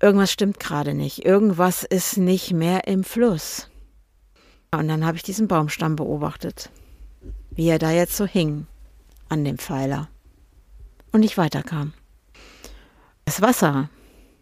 irgendwas 0.00 0.30
stimmt 0.30 0.60
gerade 0.60 0.94
nicht. 0.94 1.24
Irgendwas 1.24 1.82
ist 1.82 2.16
nicht 2.16 2.52
mehr 2.52 2.86
im 2.86 3.04
Fluss. 3.04 3.68
Und 4.74 4.88
dann 4.88 5.04
habe 5.04 5.18
ich 5.18 5.22
diesen 5.22 5.48
Baumstamm 5.48 5.96
beobachtet, 5.96 6.70
wie 7.50 7.68
er 7.68 7.78
da 7.78 7.90
jetzt 7.90 8.16
so 8.16 8.26
hing 8.26 8.66
an 9.28 9.44
dem 9.44 9.58
Pfeiler 9.58 10.08
und 11.12 11.20
nicht 11.20 11.36
weiterkam. 11.36 11.92
Das 13.26 13.42
Wasser 13.42 13.90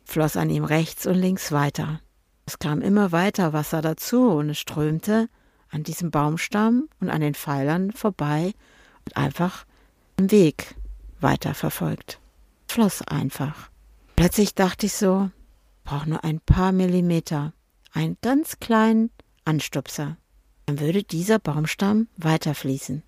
floss 0.04 0.36
an 0.36 0.48
ihm 0.48 0.64
rechts 0.64 1.06
und 1.06 1.16
links 1.16 1.50
weiter. 1.50 2.00
Es 2.46 2.58
kam 2.58 2.80
immer 2.80 3.12
weiter 3.12 3.52
Wasser 3.52 3.82
dazu 3.82 4.30
und 4.30 4.50
es 4.50 4.58
strömte 4.58 5.28
an 5.70 5.82
diesem 5.82 6.10
Baumstamm 6.10 6.88
und 7.00 7.10
an 7.10 7.20
den 7.20 7.34
Pfeilern 7.34 7.92
vorbei 7.92 8.52
und 9.04 9.16
einfach 9.16 9.64
den 10.18 10.30
Weg 10.30 10.76
weiter 11.20 11.54
verfolgt. 11.54 12.20
Es 12.68 12.74
floss 12.74 13.02
einfach. 13.02 13.70
Plötzlich 14.14 14.54
dachte 14.54 14.86
ich 14.86 14.92
so, 14.92 15.30
brauche 15.84 16.08
nur 16.08 16.22
ein 16.24 16.40
paar 16.40 16.72
Millimeter, 16.72 17.52
einen 17.92 18.16
ganz 18.22 18.60
kleinen 18.60 19.10
Anstupser. 19.44 20.16
Dann 20.70 20.78
würde 20.78 21.02
dieser 21.02 21.40
Baumstamm 21.40 22.06
weiterfließen, 22.16 23.02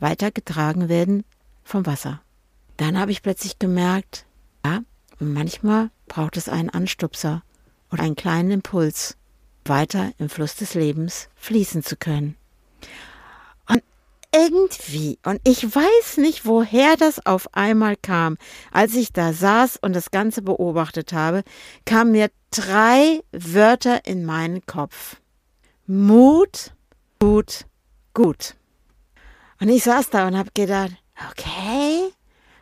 weitergetragen 0.00 0.88
werden 0.88 1.22
vom 1.62 1.86
Wasser. 1.86 2.20
Dann 2.76 2.98
habe 2.98 3.12
ich 3.12 3.22
plötzlich 3.22 3.60
gemerkt, 3.60 4.26
ja, 4.64 4.80
manchmal 5.20 5.90
braucht 6.08 6.36
es 6.36 6.48
einen 6.48 6.70
Anstupser 6.70 7.44
und 7.88 8.00
einen 8.00 8.16
kleinen 8.16 8.50
Impuls, 8.50 9.16
weiter 9.64 10.10
im 10.18 10.28
Fluss 10.28 10.56
des 10.56 10.74
Lebens 10.74 11.28
fließen 11.36 11.84
zu 11.84 11.94
können. 11.94 12.34
Und 13.68 13.84
irgendwie, 14.34 15.20
und 15.24 15.40
ich 15.44 15.64
weiß 15.64 16.16
nicht, 16.16 16.46
woher 16.46 16.96
das 16.96 17.24
auf 17.24 17.54
einmal 17.54 17.94
kam, 17.94 18.38
als 18.72 18.96
ich 18.96 19.12
da 19.12 19.32
saß 19.32 19.76
und 19.76 19.92
das 19.92 20.10
Ganze 20.10 20.42
beobachtet 20.42 21.12
habe, 21.12 21.44
kamen 21.86 22.10
mir 22.10 22.28
drei 22.50 23.22
Wörter 23.30 24.04
in 24.04 24.24
meinen 24.24 24.66
Kopf. 24.66 25.18
Mut, 25.86 26.73
gut, 27.24 27.64
gut. 28.12 28.54
Und 29.58 29.70
ich 29.70 29.84
saß 29.84 30.10
da 30.10 30.26
und 30.26 30.36
habe 30.36 30.50
gedacht, 30.52 30.92
okay, 31.30 32.12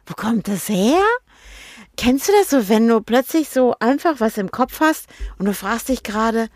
wo 0.06 0.14
kommt 0.14 0.46
das 0.46 0.68
her? 0.68 1.02
Kennst 1.96 2.28
du 2.28 2.32
das 2.32 2.50
so, 2.50 2.68
wenn 2.68 2.86
du 2.86 3.00
plötzlich 3.00 3.48
so 3.48 3.74
einfach 3.80 4.20
was 4.20 4.38
im 4.38 4.52
Kopf 4.52 4.78
hast 4.78 5.08
und 5.36 5.46
du 5.46 5.52
fragst 5.52 5.88
dich 5.88 6.04
gerade, 6.04 6.48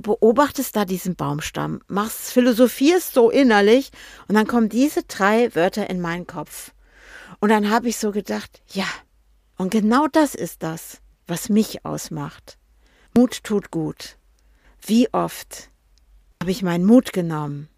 beobachtest 0.00 0.76
da 0.76 0.84
diesen 0.84 1.16
Baumstamm, 1.16 1.80
machst, 1.88 2.30
philosophierst 2.30 3.14
so 3.14 3.30
innerlich 3.30 3.90
und 4.28 4.36
dann 4.36 4.46
kommen 4.46 4.68
diese 4.68 5.02
drei 5.02 5.52
Wörter 5.56 5.90
in 5.90 6.00
meinen 6.00 6.28
Kopf. 6.28 6.72
Und 7.40 7.48
dann 7.48 7.68
habe 7.68 7.88
ich 7.88 7.96
so 7.96 8.12
gedacht, 8.12 8.62
ja, 8.68 8.86
und 9.56 9.70
genau 9.70 10.06
das 10.06 10.36
ist 10.36 10.62
das, 10.62 10.98
was 11.26 11.48
mich 11.48 11.84
ausmacht. 11.84 12.58
Mut 13.16 13.42
tut 13.42 13.72
gut. 13.72 14.18
Wie 14.86 15.12
oft 15.12 15.70
habe 16.40 16.52
ich 16.52 16.62
meinen 16.62 16.84
Mut 16.84 17.12
genommen 17.12 17.68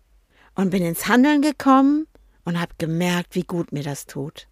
und 0.54 0.70
bin 0.70 0.84
ins 0.84 1.08
Handeln 1.08 1.40
gekommen 1.40 2.06
und 2.44 2.60
habe 2.60 2.74
gemerkt, 2.76 3.34
wie 3.34 3.42
gut 3.42 3.72
mir 3.72 3.82
das 3.82 4.06
tut. 4.06 4.48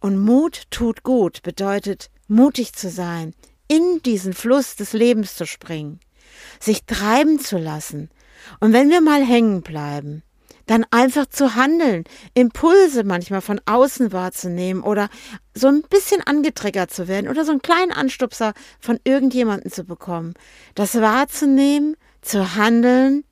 Und 0.00 0.18
Mut 0.18 0.62
tut 0.70 1.04
gut 1.04 1.42
bedeutet, 1.42 2.10
mutig 2.26 2.72
zu 2.72 2.90
sein, 2.90 3.34
in 3.68 4.00
diesen 4.04 4.32
Fluss 4.32 4.74
des 4.74 4.92
Lebens 4.92 5.36
zu 5.36 5.46
springen, 5.46 6.00
sich 6.58 6.84
treiben 6.86 7.38
zu 7.38 7.56
lassen. 7.56 8.10
Und 8.58 8.72
wenn 8.72 8.90
wir 8.90 9.00
mal 9.00 9.24
hängen 9.24 9.62
bleiben, 9.62 10.22
dann 10.66 10.84
einfach 10.90 11.26
zu 11.26 11.54
handeln, 11.54 12.02
Impulse 12.34 13.04
manchmal 13.04 13.40
von 13.40 13.60
außen 13.64 14.12
wahrzunehmen 14.12 14.82
oder 14.82 15.08
so 15.54 15.68
ein 15.68 15.82
bisschen 15.82 16.20
angetriggert 16.20 16.92
zu 16.92 17.06
werden 17.06 17.28
oder 17.28 17.44
so 17.44 17.52
einen 17.52 17.62
kleinen 17.62 17.92
Anstupser 17.92 18.52
von 18.80 18.98
irgendjemandem 19.04 19.70
zu 19.70 19.84
bekommen. 19.84 20.34
Das 20.74 21.00
wahrzunehmen, 21.00 21.96
zu 22.22 22.56
handeln 22.56 23.24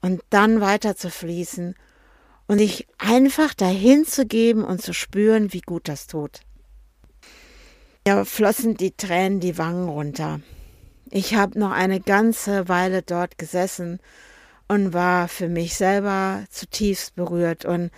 und 0.00 0.22
dann 0.30 0.60
weiter 0.60 0.96
zu 0.96 1.10
fließen 1.10 1.74
und 2.46 2.58
sich 2.58 2.86
einfach 2.98 3.54
dahin 3.54 4.04
zu 4.04 4.26
geben 4.26 4.64
und 4.64 4.82
zu 4.82 4.92
spüren, 4.92 5.52
wie 5.52 5.60
gut 5.60 5.88
das 5.88 6.06
tut. 6.06 6.40
Ja, 8.06 8.24
flossen 8.24 8.76
die 8.76 8.92
Tränen 8.92 9.40
die 9.40 9.58
Wangen 9.58 9.88
runter. 9.88 10.40
Ich 11.10 11.34
habe 11.34 11.58
noch 11.58 11.72
eine 11.72 12.00
ganze 12.00 12.68
Weile 12.68 13.02
dort 13.02 13.38
gesessen 13.38 14.00
und 14.66 14.92
war 14.92 15.28
für 15.28 15.48
mich 15.48 15.74
selber 15.74 16.44
zutiefst 16.50 17.14
berührt 17.16 17.64
und 17.64 17.90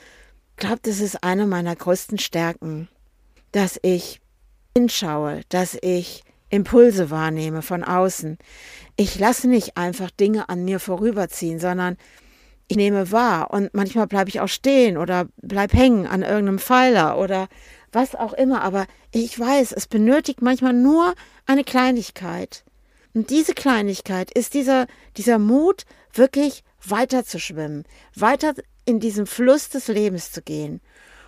glaube, 0.61 0.81
das 0.83 1.01
ist 1.01 1.25
eine 1.25 1.47
meiner 1.47 1.75
größten 1.75 2.19
Stärken, 2.19 2.89
dass 3.51 3.81
ich 3.83 4.21
hinschaue, 4.77 5.41
dass 5.49 5.77
ich 5.83 6.23
Impulse 6.51 7.11
wahrnehme 7.11 7.63
von 7.63 7.85
außen. 7.85 8.39
Ich 8.97 9.19
lasse 9.19 9.49
nicht 9.49 9.77
einfach 9.77 10.11
Dinge 10.11 10.49
an 10.49 10.65
mir 10.65 10.81
vorüberziehen, 10.81 11.59
sondern 11.59 11.97
ich 12.69 12.77
nehme 12.77 13.11
wahr 13.11 13.51
und 13.51 13.73
manchmal 13.73 14.07
bleibe 14.07 14.29
ich 14.29 14.41
auch 14.41 14.49
stehen 14.49 14.97
oder 14.97 15.27
bleib 15.41 15.73
hängen 15.73 16.07
an 16.07 16.23
irgendeinem 16.23 16.59
Pfeiler 16.59 17.19
oder 17.19 17.49
was 17.93 18.15
auch 18.15 18.33
immer, 18.33 18.63
aber 18.63 18.87
ich 19.11 19.37
weiß, 19.39 19.73
es 19.73 19.89
benötigt 19.89 20.43
manchmal 20.43 20.73
nur 20.73 21.15
eine 21.47 21.65
Kleinigkeit. 21.65 22.65
Und 23.13 23.31
diese 23.31 23.55
Kleinigkeit 23.55 24.31
ist 24.31 24.55
dieser, 24.55 24.87
dieser 25.17 25.39
Mut, 25.41 25.85
wirklich 26.13 26.63
weiter 26.87 27.25
zu 27.25 27.41
schwimmen, 27.41 27.85
weiter 28.15 28.55
in 28.85 29.01
diesem 29.01 29.27
Fluss 29.27 29.69
des 29.69 29.89
Lebens 29.89 30.31
zu 30.31 30.43
gehen 30.43 30.81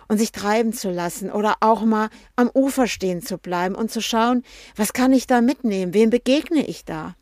und 0.07 0.17
sich 0.17 0.31
treiben 0.31 0.73
zu 0.73 0.89
lassen 0.89 1.31
oder 1.31 1.55
auch 1.59 1.83
mal 1.83 2.09
am 2.35 2.49
Ufer 2.53 2.87
stehen 2.87 3.21
zu 3.21 3.37
bleiben 3.37 3.75
und 3.75 3.91
zu 3.91 4.01
schauen, 4.01 4.43
was 4.75 4.93
kann 4.93 5.13
ich 5.13 5.27
da 5.27 5.41
mitnehmen, 5.41 5.93
wem 5.93 6.09
begegne 6.09 6.65
ich 6.65 6.85
da. 6.85 7.15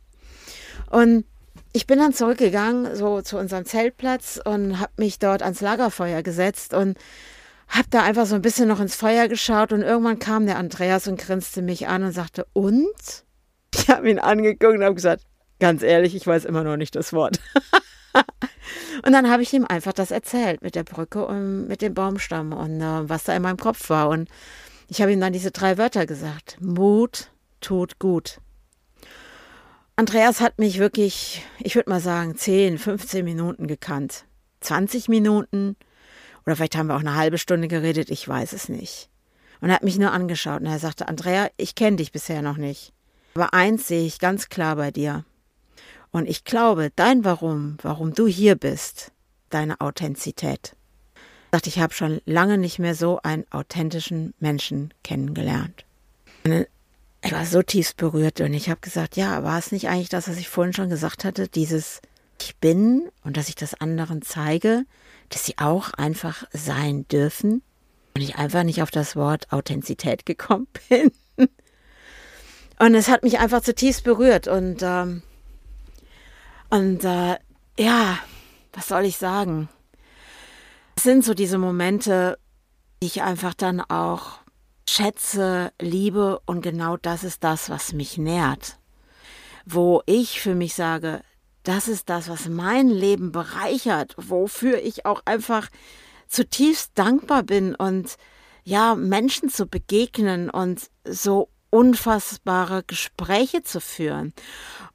Und 0.90 1.26
ich 1.74 1.88
bin 1.88 2.00
dann 2.00 2.14
zurückgegangen, 2.14 2.96
so 2.96 3.22
zu 3.22 3.38
unserem 3.38 3.66
Zeltplatz 3.66 4.40
und 4.44 4.80
habe 4.80 4.92
mich 4.98 5.20
dort 5.20 5.42
ans 5.42 5.62
Lagerfeuer 5.62 6.22
gesetzt 6.22 6.74
und 6.74 6.98
habe 7.70 7.88
da 7.90 8.04
einfach 8.04 8.26
so 8.26 8.36
ein 8.36 8.42
bisschen 8.42 8.68
noch 8.68 8.82
ins 8.82 8.96
Feuer 8.96 9.30
geschaut 9.30 9.72
und 9.72 9.82
irgendwann 9.82 10.20
kam 10.20 10.46
der 10.46 10.58
Andreas 10.58 11.08
und 11.08 11.20
grinste 11.20 11.62
mich 11.62 11.88
an 11.88 12.04
und 12.04 12.12
sagte, 12.12 12.46
und? 12.52 13.24
Ich 13.74 13.90
habe 13.90 14.10
ihn 14.10 14.20
angeguckt 14.20 14.76
und 14.76 14.84
habe 14.84 14.96
gesagt, 14.96 15.24
ganz 15.60 15.82
ehrlich, 15.82 16.14
ich 16.14 16.28
weiß 16.28 16.44
immer 16.44 16.64
noch 16.64 16.76
nicht 16.76 16.96
das 16.96 17.14
Wort. 17.14 17.40
und 19.04 19.12
dann 19.12 19.30
habe 19.30 19.44
ich 19.44 19.54
ihm 19.54 19.66
einfach 19.66 19.94
das 19.94 20.12
erzählt 20.12 20.62
mit 20.62 20.76
der 20.76 20.84
Brücke 20.84 21.26
und 21.26 21.68
mit 21.68 21.82
dem 21.82 21.94
Baumstamm 21.94 22.54
und 22.54 22.82
äh, 22.82 23.10
was 23.10 23.24
da 23.24 23.36
in 23.36 23.42
meinem 23.42 23.58
Kopf 23.58 23.90
war. 23.90 24.10
Und 24.10 24.30
ich 24.88 25.02
habe 25.02 25.12
ihm 25.12 25.20
dann 25.20 25.34
diese 25.34 25.52
drei 25.52 25.78
Wörter 25.78 26.06
gesagt. 26.06 26.58
Mut 26.60 27.32
tut 27.62 28.00
gut. 28.00 28.40
Andreas 29.96 30.42
hat 30.42 30.60
mich 30.60 30.80
wirklich, 30.80 31.44
ich 31.60 31.76
würde 31.76 31.90
mal 31.90 32.00
sagen, 32.00 32.36
10, 32.36 32.78
15 32.78 33.24
Minuten 33.24 33.68
gekannt. 33.68 34.26
20 34.62 35.10
Minuten 35.10 35.76
oder 36.46 36.56
vielleicht 36.56 36.76
haben 36.76 36.88
wir 36.88 36.96
auch 36.96 37.02
eine 37.02 37.16
halbe 37.16 37.38
Stunde 37.38 37.68
geredet, 37.68 38.10
ich 38.10 38.28
weiß 38.28 38.54
es 38.54 38.70
nicht. 38.70 39.10
Und 39.60 39.70
er 39.70 39.76
hat 39.76 39.84
mich 39.84 40.00
nur 40.00 40.12
angeschaut 40.12 40.62
und 40.62 40.68
er 40.68 40.80
sagte, 40.80 41.08
Andrea, 41.08 41.50
ich 41.58 41.76
kenne 41.76 41.98
dich 41.98 42.12
bisher 42.12 42.42
noch 42.42 42.58
nicht. 42.58 42.94
Aber 43.36 43.54
eins 43.54 43.88
sehe 43.88 44.06
ich 44.06 44.20
ganz 44.20 44.50
klar 44.50 44.76
bei 44.76 44.92
dir. 44.92 45.24
Und 46.12 46.28
ich 46.28 46.44
glaube, 46.44 46.92
dein 46.96 47.24
Warum, 47.24 47.78
warum 47.82 48.14
du 48.14 48.28
hier 48.28 48.56
bist, 48.56 49.12
deine 49.50 49.80
Authentizität. 49.80 50.76
Ich 51.16 51.52
dachte, 51.52 51.70
ich 51.70 51.80
habe 51.80 51.94
schon 51.94 52.22
lange 52.26 52.58
nicht 52.58 52.80
mehr 52.80 52.96
so 52.96 53.20
einen 53.24 53.46
authentischen 53.52 54.34
Menschen 54.40 54.94
kennengelernt. 55.04 55.86
Ich 56.44 57.32
war 57.32 57.46
so 57.46 57.62
tief 57.62 57.96
berührt 57.96 58.42
und 58.42 58.54
ich 58.54 58.70
habe 58.70 58.80
gesagt, 58.82 59.16
ja, 59.16 59.44
war 59.44 59.60
es 59.60 59.72
nicht 59.72 59.90
eigentlich 59.90 60.10
das, 60.10 60.28
was 60.28 60.38
ich 60.38 60.50
vorhin 60.50 60.74
schon 60.74 60.90
gesagt 60.90 61.24
hatte, 61.24 61.48
dieses 61.48 62.02
Ich 62.42 62.56
bin 62.58 63.10
und 63.24 63.38
dass 63.38 63.50
ich 63.50 63.56
das 63.56 63.80
anderen 63.80 64.22
zeige, 64.22 64.86
dass 65.30 65.46
sie 65.46 65.58
auch 65.58 65.94
einfach 65.94 66.46
sein 66.52 67.08
dürfen 67.10 67.62
und 68.16 68.22
ich 68.22 68.38
einfach 68.38 68.64
nicht 68.64 68.82
auf 68.82 68.92
das 68.92 69.16
Wort 69.16 69.52
Authentizität 69.52 70.26
gekommen 70.26 70.68
bin. 70.90 71.12
Und 72.80 72.96
es 72.96 73.10
hat 73.10 73.24
mich 73.24 73.40
einfach 73.40 73.62
zutiefst 73.62 74.04
berührt 74.04 74.48
und 74.48 74.80
ähm, 74.82 75.22
und 76.72 77.04
äh, 77.04 77.38
ja, 77.78 78.18
was 78.74 78.88
soll 78.88 79.06
ich 79.06 79.18
sagen? 79.18 79.70
Es 80.96 81.04
sind 81.04 81.24
so 81.24 81.34
diese 81.34 81.58
Momente, 81.58 82.38
die 83.02 83.08
ich 83.08 83.22
einfach 83.22 83.54
dann 83.54 83.82
auch 83.82 84.40
schätze, 84.90 85.72
liebe 85.80 86.40
und 86.46 86.62
genau 86.62 86.98
das 86.98 87.24
ist 87.24 87.44
das, 87.44 87.70
was 87.70 87.94
mich 87.94 88.18
nährt. 88.18 88.78
Wo 89.66 90.02
ich 90.06 90.42
für 90.42 90.56
mich 90.56 90.74
sage, 90.74 91.22
das 91.64 91.88
ist 91.88 92.10
das, 92.10 92.30
was 92.30 92.48
mein 92.48 92.90
Leben 92.90 93.32
bereichert, 93.32 94.16
wofür 94.18 94.82
ich 94.82 95.06
auch 95.06 95.22
einfach 95.26 95.70
zutiefst 96.28 96.92
dankbar 96.96 97.44
bin 97.44 97.76
und 97.76 98.16
ja, 98.64 98.96
Menschen 98.96 99.50
zu 99.50 99.68
begegnen 99.68 100.50
und 100.50 100.90
so 101.04 101.50
unfassbare 101.72 102.84
Gespräche 102.86 103.64
zu 103.64 103.82
führen. 103.82 104.34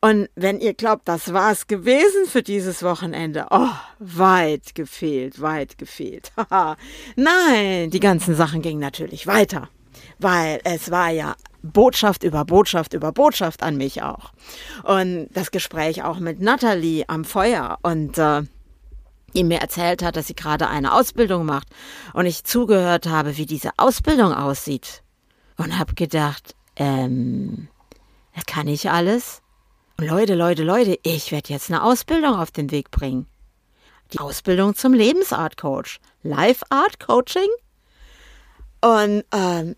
Und 0.01 0.29
wenn 0.37 0.61
ihr 0.61 0.75
glaubt, 0.75 1.09
das 1.09 1.33
war 1.33 1.51
es 1.51 1.67
gewesen 1.67 2.27
für 2.27 2.43
dieses 2.43 2.83
Wochenende, 2.83 3.47
oh, 3.51 3.71
weit 3.99 4.75
gefehlt, 4.75 5.41
weit 5.41 5.79
gefehlt. 5.79 6.33
Nein, 7.17 7.91
die 7.91 8.01
ganzen 8.01 8.37
Sachen 8.37 8.63
gingen 8.63 8.81
natürlich 8.81 9.27
weiter, 9.27 9.69
weil 10.19 10.61
es 10.65 10.91
war 10.91 11.11
ja 11.11 11.35
Botschaft 11.63 12.23
über 12.23 12.45
Botschaft 12.45 12.93
über 12.93 13.13
Botschaft 13.13 13.63
an 13.63 13.77
mich 13.77 14.03
auch. 14.03 14.33
Und 14.85 15.29
das 15.33 15.51
Gespräch 15.51 16.05
auch 16.05 16.19
mit 16.19 16.41
Natalie 16.41 17.05
am 17.09 17.25
Feuer 17.25 17.79
und 17.83 18.19
äh, 18.19 18.43
die 19.35 19.45
mir 19.45 19.61
erzählt 19.61 20.03
hat, 20.03 20.17
dass 20.17 20.29
sie 20.29 20.35
gerade 20.35 20.69
eine 20.69 20.93
Ausbildung 20.93 21.45
macht 21.45 21.69
und 22.15 22.27
ich 22.27 22.45
zugehört 22.45 23.07
habe, 23.07 23.37
wie 23.37 23.47
diese 23.47 23.71
Ausbildung 23.77 24.33
aussieht 24.33 25.03
und 25.57 25.79
habe 25.79 25.95
gedacht, 25.95 26.56
ähm, 26.77 27.69
kann 28.47 28.69
ich 28.69 28.91
alles? 28.91 29.43
Leute, 29.99 30.35
Leute, 30.35 30.63
Leute, 30.63 30.99
ich 31.03 31.33
werde 31.33 31.53
jetzt 31.53 31.71
eine 31.71 31.83
Ausbildung 31.83 32.35
auf 32.35 32.51
den 32.51 32.71
Weg 32.71 32.91
bringen. 32.91 33.27
Die 34.13 34.19
Ausbildung 34.19 34.75
zum 34.75 34.93
Lebensart 34.93 35.57
Coach, 35.57 36.01
Life 36.23 36.65
Art 36.69 37.01
Coaching. 37.01 37.49
Und 38.83 39.25
ähm, 39.33 39.77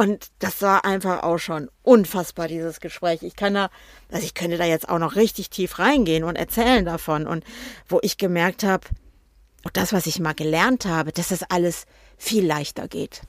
und 0.00 0.28
das 0.38 0.62
war 0.62 0.84
einfach 0.84 1.24
auch 1.24 1.38
schon 1.38 1.68
unfassbar, 1.82 2.46
dieses 2.46 2.78
Gespräch. 2.78 3.24
Ich 3.24 3.34
kann 3.34 3.54
da, 3.54 3.68
also 4.12 4.24
ich 4.24 4.34
könnte 4.34 4.56
da 4.56 4.64
jetzt 4.64 4.88
auch 4.88 5.00
noch 5.00 5.16
richtig 5.16 5.50
tief 5.50 5.80
reingehen 5.80 6.22
und 6.22 6.36
erzählen 6.36 6.84
davon. 6.84 7.26
Und 7.26 7.44
wo 7.88 7.98
ich 8.02 8.16
gemerkt 8.16 8.62
habe, 8.62 8.86
das, 9.72 9.92
was 9.92 10.06
ich 10.06 10.20
mal 10.20 10.34
gelernt 10.34 10.86
habe, 10.86 11.10
dass 11.10 11.28
das 11.28 11.42
alles 11.42 11.86
viel 12.16 12.46
leichter 12.46 12.86
geht. 12.86 13.22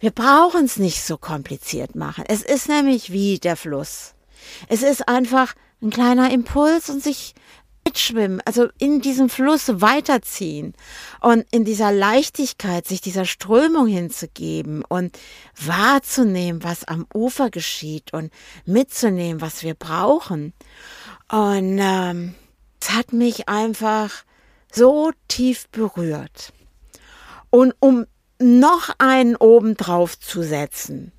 Wir 0.00 0.10
brauchen 0.10 0.64
es 0.64 0.76
nicht 0.76 1.02
so 1.02 1.16
kompliziert 1.16 1.94
machen. 1.94 2.24
Es 2.28 2.42
ist 2.42 2.68
nämlich 2.68 3.12
wie 3.12 3.38
der 3.38 3.56
Fluss. 3.56 4.14
Es 4.68 4.82
ist 4.82 5.08
einfach 5.08 5.54
ein 5.80 5.90
kleiner 5.90 6.30
Impuls 6.32 6.90
und 6.90 7.02
sich 7.02 7.34
mitschwimmen, 7.84 8.40
also 8.44 8.68
in 8.78 9.00
diesem 9.00 9.28
Fluss 9.28 9.80
weiterziehen 9.80 10.74
und 11.20 11.44
in 11.50 11.64
dieser 11.64 11.92
Leichtigkeit 11.92 12.86
sich 12.86 13.00
dieser 13.00 13.24
Strömung 13.24 13.86
hinzugeben 13.86 14.84
und 14.88 15.18
wahrzunehmen, 15.60 16.62
was 16.62 16.84
am 16.84 17.06
Ufer 17.14 17.50
geschieht 17.50 18.12
und 18.12 18.32
mitzunehmen, 18.64 19.40
was 19.40 19.62
wir 19.62 19.74
brauchen. 19.74 20.52
Und 21.28 21.78
ähm, 21.80 22.34
es 22.80 22.90
hat 22.90 23.12
mich 23.12 23.48
einfach 23.48 24.24
so 24.72 25.12
tief 25.28 25.68
berührt. 25.68 26.52
Und 27.50 27.74
um 27.80 28.06
noch 28.42 28.90
einen 28.98 29.36
oben 29.36 29.76
drauf 29.76 30.18
zu 30.18 30.42
setzen, 30.42 31.12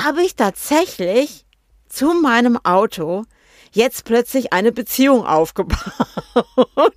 habe 0.00 0.22
ich 0.22 0.36
tatsächlich 0.36 1.44
zu 1.88 2.14
meinem 2.14 2.58
Auto 2.64 3.24
jetzt 3.72 4.04
plötzlich 4.04 4.52
eine 4.52 4.72
Beziehung 4.72 5.26
aufgebaut. 5.26 5.78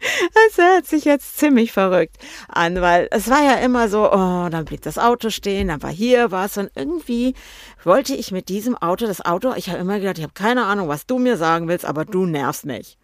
Das 0.00 0.64
hört 0.64 0.86
sich 0.86 1.04
jetzt 1.04 1.38
ziemlich 1.38 1.72
verrückt 1.72 2.18
an, 2.48 2.80
weil 2.80 3.08
es 3.10 3.28
war 3.28 3.42
ja 3.42 3.54
immer 3.54 3.88
so, 3.88 4.04
oh, 4.06 4.48
dann 4.48 4.64
blieb 4.64 4.82
das 4.82 4.96
Auto 4.96 5.28
stehen, 5.30 5.66
dann 5.68 5.82
war 5.82 5.90
hier 5.90 6.30
was 6.30 6.56
und 6.56 6.70
irgendwie 6.76 7.34
wollte 7.82 8.14
ich 8.14 8.30
mit 8.30 8.48
diesem 8.48 8.76
Auto, 8.76 9.06
das 9.06 9.24
Auto, 9.24 9.54
ich 9.56 9.70
habe 9.70 9.80
immer 9.80 9.98
gedacht, 9.98 10.18
ich 10.18 10.22
habe 10.22 10.34
keine 10.34 10.66
Ahnung, 10.66 10.86
was 10.86 11.06
du 11.06 11.18
mir 11.18 11.36
sagen 11.36 11.66
willst, 11.66 11.84
aber 11.84 12.04
du 12.04 12.26
nervst 12.26 12.64
mich. 12.64 12.96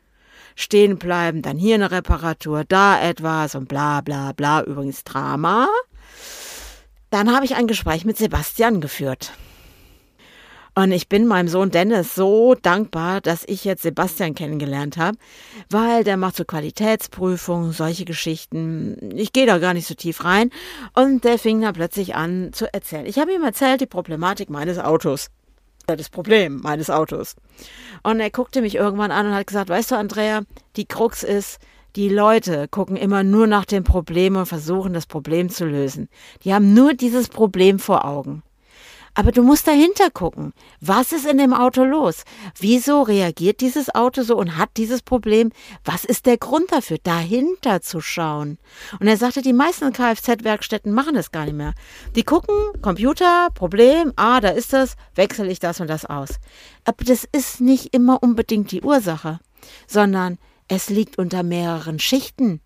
Stehen 0.54 0.96
bleiben, 0.99 1.42
dann 1.42 1.58
hier 1.58 1.75
eine 1.75 1.90
Reparatur, 1.90 2.62
da 2.62 3.02
etwas 3.02 3.56
und 3.56 3.66
bla 3.66 4.00
bla 4.00 4.30
bla, 4.30 4.62
übrigens 4.62 5.02
Drama. 5.02 5.67
Dann 7.14 7.32
habe 7.32 7.44
ich 7.44 7.54
ein 7.54 7.68
Gespräch 7.68 8.04
mit 8.04 8.18
Sebastian 8.18 8.80
geführt. 8.80 9.34
Und 10.74 10.90
ich 10.90 11.08
bin 11.08 11.28
meinem 11.28 11.46
Sohn 11.46 11.70
Dennis 11.70 12.16
so 12.16 12.56
dankbar, 12.56 13.20
dass 13.20 13.44
ich 13.46 13.64
jetzt 13.64 13.82
Sebastian 13.82 14.34
kennengelernt 14.34 14.96
habe, 14.96 15.16
weil 15.70 16.02
der 16.02 16.16
macht 16.16 16.34
so 16.34 16.44
Qualitätsprüfungen, 16.44 17.70
solche 17.70 18.04
Geschichten. 18.04 19.12
Ich 19.14 19.32
gehe 19.32 19.46
da 19.46 19.58
gar 19.58 19.74
nicht 19.74 19.86
so 19.86 19.94
tief 19.94 20.24
rein. 20.24 20.50
Und 20.92 21.22
der 21.22 21.38
fing 21.38 21.60
da 21.60 21.70
plötzlich 21.70 22.16
an 22.16 22.52
zu 22.52 22.74
erzählen. 22.74 23.06
Ich 23.06 23.20
habe 23.20 23.32
ihm 23.32 23.44
erzählt, 23.44 23.80
die 23.80 23.86
Problematik 23.86 24.50
meines 24.50 24.80
Autos. 24.80 25.28
Das 25.86 26.08
Problem 26.08 26.62
meines 26.64 26.90
Autos. 26.90 27.36
Und 28.02 28.18
er 28.18 28.30
guckte 28.30 28.60
mich 28.60 28.74
irgendwann 28.74 29.12
an 29.12 29.26
und 29.26 29.34
hat 29.34 29.46
gesagt, 29.46 29.68
weißt 29.68 29.92
du, 29.92 29.94
Andrea, 29.94 30.40
die 30.74 30.86
Krux 30.86 31.22
ist, 31.22 31.60
die 31.97 32.09
Leute 32.09 32.67
gucken 32.69 32.97
immer 32.97 33.23
nur 33.23 33.47
nach 33.47 33.65
dem 33.65 33.85
Problem 33.85 34.37
und 34.37 34.47
versuchen, 34.47 34.93
das 34.93 35.07
Problem 35.07 35.49
zu 35.49 35.65
lösen. 35.65 36.09
Die 36.43 36.52
haben 36.52 36.75
nur 36.75 36.95
dieses 36.95 37.28
Problem 37.28 37.78
vor 37.78 38.04
Augen. 38.04 38.43
Aber 39.17 39.30
du 39.30 39.45
musst 39.45 39.69
dahinter 39.69 40.11
gucken. 40.11 40.52
Was 40.80 41.13
ist 41.13 41.25
in 41.25 41.39
dem 41.39 41.54
Auto 41.54 41.85
los? 41.85 42.25
Wieso 42.59 43.02
reagiert 43.02 43.61
dieses 43.61 43.95
Auto 43.95 44.23
so 44.23 44.37
und 44.37 44.59
hat 44.59 44.71
dieses 44.76 45.02
Problem? 45.02 45.52
Was 45.85 46.04
ist 46.04 46.26
der 46.26 46.37
Grund 46.37 46.73
dafür? 46.73 46.99
Dahinter 47.00 47.80
zu 47.80 48.00
schauen. 48.00 48.59
Und 48.99 49.07
er 49.07 49.17
sagte, 49.17 49.41
die 49.41 49.52
meisten 49.52 49.93
Kfz-Werkstätten 49.93 50.93
machen 50.93 51.15
das 51.15 51.30
gar 51.30 51.45
nicht 51.45 51.54
mehr. 51.54 51.75
Die 52.17 52.25
gucken, 52.25 52.57
Computer, 52.83 53.50
Problem, 53.54 54.13
ah, 54.17 54.41
da 54.41 54.49
ist 54.49 54.73
das, 54.73 54.97
wechsle 55.15 55.47
ich 55.49 55.61
das 55.61 55.80
und 55.80 55.89
das 55.89 56.04
aus. 56.04 56.41
Aber 56.85 57.04
das 57.04 57.25
ist 57.30 57.61
nicht 57.61 57.95
immer 57.95 58.21
unbedingt 58.21 58.73
die 58.73 58.83
Ursache, 58.83 59.39
sondern 59.87 60.39
es 60.68 60.88
liegt 60.90 61.18
unter 61.18 61.42
mehreren 61.42 61.98
Schichten. 61.98 62.60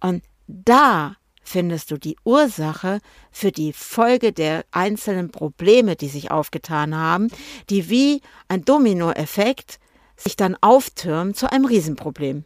Und 0.00 0.22
da 0.46 1.16
findest 1.42 1.90
du 1.90 1.96
die 1.96 2.16
Ursache 2.24 3.00
für 3.30 3.52
die 3.52 3.72
Folge 3.72 4.32
der 4.32 4.64
einzelnen 4.72 5.30
Probleme, 5.30 5.96
die 5.96 6.08
sich 6.08 6.30
aufgetan 6.30 6.94
haben, 6.94 7.28
die 7.70 7.88
wie 7.88 8.20
ein 8.48 8.64
Dominoeffekt 8.64 9.78
sich 10.16 10.36
dann 10.36 10.56
auftürmen 10.60 11.34
zu 11.34 11.50
einem 11.50 11.66
Riesenproblem. 11.66 12.44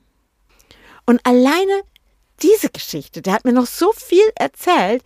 Und 1.06 1.20
alleine 1.24 1.82
diese 2.42 2.70
Geschichte, 2.70 3.22
der 3.22 3.34
hat 3.34 3.44
mir 3.44 3.52
noch 3.52 3.66
so 3.66 3.92
viel 3.92 4.24
erzählt 4.34 5.02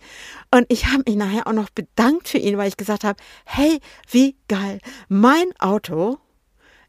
und 0.51 0.65
ich 0.69 0.87
habe 0.87 1.03
mich 1.05 1.15
nachher 1.15 1.47
auch 1.47 1.53
noch 1.53 1.69
bedankt 1.69 2.29
für 2.29 2.37
ihn, 2.37 2.57
weil 2.57 2.69
ich 2.69 2.77
gesagt 2.77 3.03
habe, 3.03 3.21
hey, 3.45 3.79
wie 4.09 4.35
geil, 4.47 4.79
mein 5.09 5.47
Auto 5.59 6.17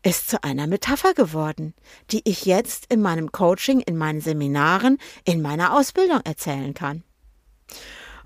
ist 0.03 0.29
zu 0.29 0.43
einer 0.45 0.67
Metapher 0.67 1.15
geworden, 1.15 1.75
die 2.11 2.23
ich 2.25 2.45
jetzt 2.45 2.87
in 2.93 3.03
meinem 3.03 3.33
Coaching, 3.33 3.81
in 3.81 3.97
meinen 3.97 4.21
Seminaren, 4.21 4.99
in 5.25 5.43
meiner 5.43 5.75
Ausbildung 5.75 6.21
erzählen 6.25 6.75
kann. 6.75 7.03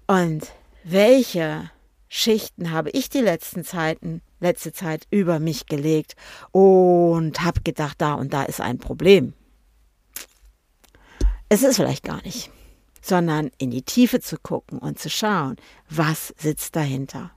Und 0.06 0.52
welche 0.84 1.70
Schichten 2.08 2.72
habe 2.72 2.90
ich 2.90 3.08
die 3.08 3.20
letzten 3.20 3.64
Zeiten, 3.64 4.22
letzte 4.40 4.72
Zeit 4.72 5.06
über 5.10 5.38
mich 5.38 5.66
gelegt 5.66 6.16
und 6.50 7.42
habe 7.42 7.60
gedacht, 7.62 8.00
da 8.00 8.14
und 8.14 8.32
da 8.32 8.42
ist 8.42 8.60
ein 8.60 8.78
Problem. 8.78 9.34
Es 11.48 11.62
ist 11.62 11.76
vielleicht 11.76 12.04
gar 12.04 12.22
nicht, 12.22 12.50
sondern 13.00 13.50
in 13.58 13.70
die 13.70 13.82
Tiefe 13.82 14.20
zu 14.20 14.38
gucken 14.38 14.78
und 14.78 14.98
zu 14.98 15.08
schauen, 15.08 15.56
was 15.88 16.34
sitzt 16.36 16.76
dahinter. 16.76 17.30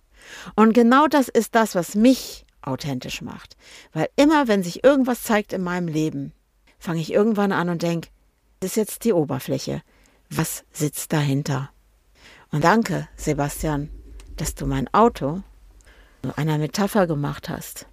Und 0.56 0.74
genau 0.74 1.08
das 1.08 1.30
ist 1.30 1.56
das, 1.56 1.76
was 1.76 1.96
mich 1.96 2.46
authentisch 2.68 3.22
macht. 3.22 3.56
Weil 3.92 4.10
immer, 4.16 4.48
wenn 4.48 4.64
sich 4.64 4.84
irgendwas 4.84 5.24
zeigt 5.24 5.54
in 5.54 5.64
meinem 5.64 5.88
Leben, 5.88 6.34
fange 6.80 7.02
ich 7.02 7.12
irgendwann 7.12 7.52
an 7.52 7.70
und 7.70 7.82
denke, 7.82 8.10
das 8.60 8.72
ist 8.72 8.78
jetzt 8.78 9.04
die 9.04 9.14
Oberfläche. 9.14 9.82
Was 10.30 10.64
sitzt 10.72 11.14
dahinter? 11.14 11.70
Und 12.52 12.64
danke, 12.64 13.08
Sebastian, 13.16 13.90
dass 14.38 14.56
du 14.56 14.66
mein 14.66 14.92
Auto 14.94 15.44
zu 16.24 16.38
einer 16.38 16.58
Metapher 16.58 17.08
gemacht 17.08 17.50
hast. 17.50 17.88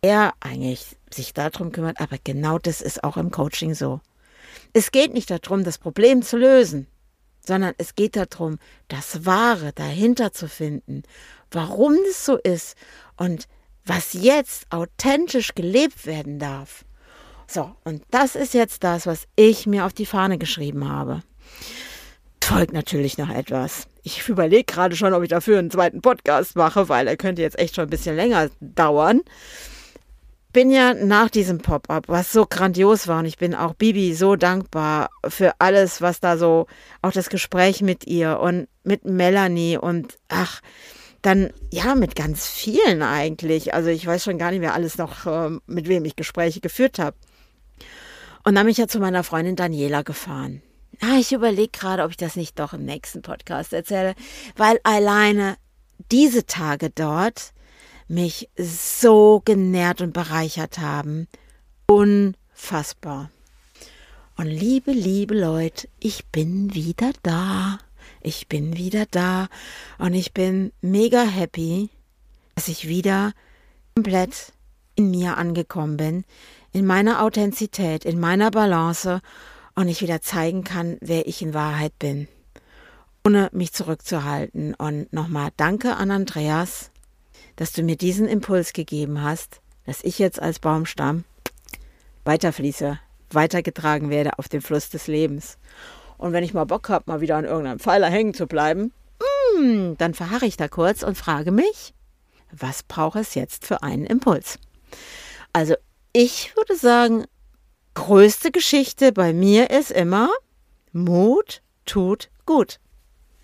Er 0.00 0.34
eigentlich 0.40 0.96
sich 1.12 1.34
darum 1.34 1.72
kümmert, 1.72 2.00
aber 2.00 2.16
genau 2.22 2.58
das 2.58 2.80
ist 2.80 3.04
auch 3.04 3.16
im 3.16 3.30
Coaching 3.30 3.74
so. 3.74 4.00
Es 4.72 4.90
geht 4.90 5.12
nicht 5.12 5.30
darum, 5.30 5.64
das 5.64 5.78
Problem 5.78 6.22
zu 6.22 6.36
lösen, 6.36 6.86
sondern 7.44 7.74
es 7.78 7.94
geht 7.94 8.16
darum, 8.16 8.58
das 8.88 9.26
Wahre 9.26 9.72
dahinter 9.72 10.32
zu 10.32 10.48
finden, 10.48 11.02
warum 11.50 11.94
es 12.08 12.24
so 12.24 12.36
ist 12.36 12.76
und 13.16 13.48
was 13.84 14.12
jetzt 14.12 14.66
authentisch 14.70 15.54
gelebt 15.54 16.06
werden 16.06 16.38
darf. 16.38 16.84
So, 17.46 17.72
und 17.84 18.02
das 18.10 18.34
ist 18.34 18.54
jetzt 18.54 18.84
das, 18.84 19.06
was 19.06 19.26
ich 19.36 19.66
mir 19.66 19.84
auf 19.84 19.92
die 19.92 20.06
Fahne 20.06 20.38
geschrieben 20.38 20.88
habe. 20.88 21.22
Folgt 22.42 22.72
natürlich 22.74 23.16
noch 23.16 23.30
etwas. 23.30 23.86
Ich 24.02 24.28
überlege 24.28 24.64
gerade 24.64 24.94
schon, 24.94 25.14
ob 25.14 25.22
ich 25.22 25.30
dafür 25.30 25.58
einen 25.58 25.70
zweiten 25.70 26.02
Podcast 26.02 26.54
mache, 26.54 26.88
weil 26.88 27.06
er 27.06 27.16
könnte 27.16 27.40
jetzt 27.40 27.58
echt 27.58 27.76
schon 27.76 27.84
ein 27.84 27.90
bisschen 27.90 28.14
länger 28.14 28.50
dauern. 28.60 29.22
Bin 30.52 30.70
ja 30.70 30.92
nach 30.92 31.30
diesem 31.30 31.58
Pop-up, 31.58 32.08
was 32.08 32.30
so 32.30 32.44
grandios 32.44 33.08
war, 33.08 33.20
und 33.20 33.26
ich 33.26 33.38
bin 33.38 33.54
auch 33.54 33.72
Bibi 33.72 34.12
so 34.12 34.36
dankbar 34.36 35.08
für 35.26 35.54
alles, 35.60 36.02
was 36.02 36.20
da 36.20 36.36
so, 36.36 36.66
auch 37.00 37.12
das 37.12 37.30
Gespräch 37.30 37.80
mit 37.80 38.06
ihr 38.06 38.38
und 38.38 38.68
mit 38.84 39.06
Melanie 39.06 39.78
und 39.78 40.18
ach, 40.28 40.60
dann 41.22 41.52
ja 41.70 41.94
mit 41.94 42.16
ganz 42.16 42.46
vielen 42.48 43.02
eigentlich. 43.02 43.74
Also 43.74 43.88
ich 43.88 44.06
weiß 44.06 44.24
schon 44.24 44.38
gar 44.38 44.50
nicht 44.50 44.60
mehr 44.60 44.74
alles 44.74 44.98
noch, 44.98 45.26
äh, 45.26 45.50
mit 45.66 45.88
wem 45.88 46.04
ich 46.04 46.16
Gespräche 46.16 46.60
geführt 46.60 46.98
habe. 46.98 47.16
Und 48.44 48.56
dann 48.56 48.64
bin 48.66 48.72
ich 48.72 48.78
ja 48.78 48.88
zu 48.88 48.98
meiner 48.98 49.22
Freundin 49.22 49.56
Daniela 49.56 50.02
gefahren. 50.02 50.62
Ah, 51.00 51.18
ich 51.18 51.32
überlege 51.32 51.70
gerade, 51.70 52.02
ob 52.02 52.10
ich 52.10 52.16
das 52.16 52.36
nicht 52.36 52.58
doch 52.58 52.72
im 52.72 52.84
nächsten 52.84 53.22
Podcast 53.22 53.72
erzähle, 53.72 54.14
weil 54.56 54.78
alleine 54.82 55.56
diese 56.10 56.44
Tage 56.44 56.90
dort 56.90 57.52
mich 58.08 58.50
so 58.56 59.40
genährt 59.44 60.00
und 60.00 60.12
bereichert 60.12 60.78
haben. 60.78 61.28
Unfassbar. 61.86 63.30
Und 64.36 64.46
liebe, 64.46 64.92
liebe 64.92 65.38
Leute, 65.38 65.88
ich 66.00 66.26
bin 66.26 66.74
wieder 66.74 67.12
da. 67.22 67.78
Ich 68.20 68.48
bin 68.48 68.76
wieder 68.76 69.06
da 69.10 69.48
und 69.98 70.14
ich 70.14 70.32
bin 70.32 70.72
mega 70.80 71.22
happy, 71.22 71.90
dass 72.54 72.68
ich 72.68 72.88
wieder 72.88 73.32
komplett 73.94 74.52
in 74.94 75.10
mir 75.10 75.36
angekommen 75.36 75.96
bin, 75.96 76.24
in 76.72 76.86
meiner 76.86 77.22
Authentizität, 77.22 78.04
in 78.04 78.20
meiner 78.20 78.50
Balance 78.50 79.20
und 79.74 79.88
ich 79.88 80.02
wieder 80.02 80.20
zeigen 80.20 80.64
kann, 80.64 80.98
wer 81.00 81.26
ich 81.26 81.42
in 81.42 81.54
Wahrheit 81.54 81.98
bin, 81.98 82.28
ohne 83.24 83.48
mich 83.52 83.72
zurückzuhalten. 83.72 84.74
Und 84.74 85.12
nochmal 85.12 85.50
danke 85.56 85.96
an 85.96 86.10
Andreas, 86.10 86.90
dass 87.56 87.72
du 87.72 87.82
mir 87.82 87.96
diesen 87.96 88.28
Impuls 88.28 88.72
gegeben 88.72 89.22
hast, 89.22 89.60
dass 89.86 90.02
ich 90.04 90.18
jetzt 90.18 90.40
als 90.40 90.58
Baumstamm 90.58 91.24
weiterfließe, 92.24 92.98
weitergetragen 93.30 94.10
werde 94.10 94.38
auf 94.38 94.48
dem 94.48 94.62
Fluss 94.62 94.90
des 94.90 95.06
Lebens. 95.06 95.58
Und 96.22 96.32
wenn 96.32 96.44
ich 96.44 96.54
mal 96.54 96.66
Bock 96.66 96.88
habe, 96.88 97.02
mal 97.08 97.20
wieder 97.20 97.34
an 97.34 97.44
irgendeinem 97.44 97.80
Pfeiler 97.80 98.08
hängen 98.08 98.32
zu 98.32 98.46
bleiben, 98.46 98.92
mm, 99.58 99.94
dann 99.98 100.14
verharre 100.14 100.46
ich 100.46 100.56
da 100.56 100.68
kurz 100.68 101.02
und 101.02 101.18
frage 101.18 101.50
mich, 101.50 101.94
was 102.52 102.84
braucht 102.84 103.16
es 103.16 103.34
jetzt 103.34 103.66
für 103.66 103.82
einen 103.82 104.06
Impuls? 104.06 104.60
Also 105.52 105.74
ich 106.12 106.54
würde 106.54 106.76
sagen, 106.76 107.24
größte 107.94 108.52
Geschichte 108.52 109.10
bei 109.10 109.32
mir 109.32 109.70
ist 109.70 109.90
immer, 109.90 110.30
Mut 110.92 111.60
tut 111.86 112.30
gut. 112.46 112.78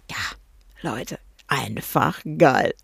Ja, 0.08 0.16
Leute, 0.80 1.18
einfach 1.48 2.20
geil. 2.38 2.74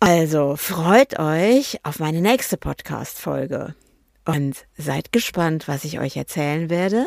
Also 0.00 0.56
freut 0.56 1.20
euch 1.20 1.78
auf 1.84 2.00
meine 2.00 2.20
nächste 2.20 2.56
Podcast-Folge 2.56 3.76
und 4.24 4.66
seid 4.76 5.12
gespannt, 5.12 5.68
was 5.68 5.84
ich 5.84 6.00
euch 6.00 6.16
erzählen 6.16 6.68
werde. 6.68 7.06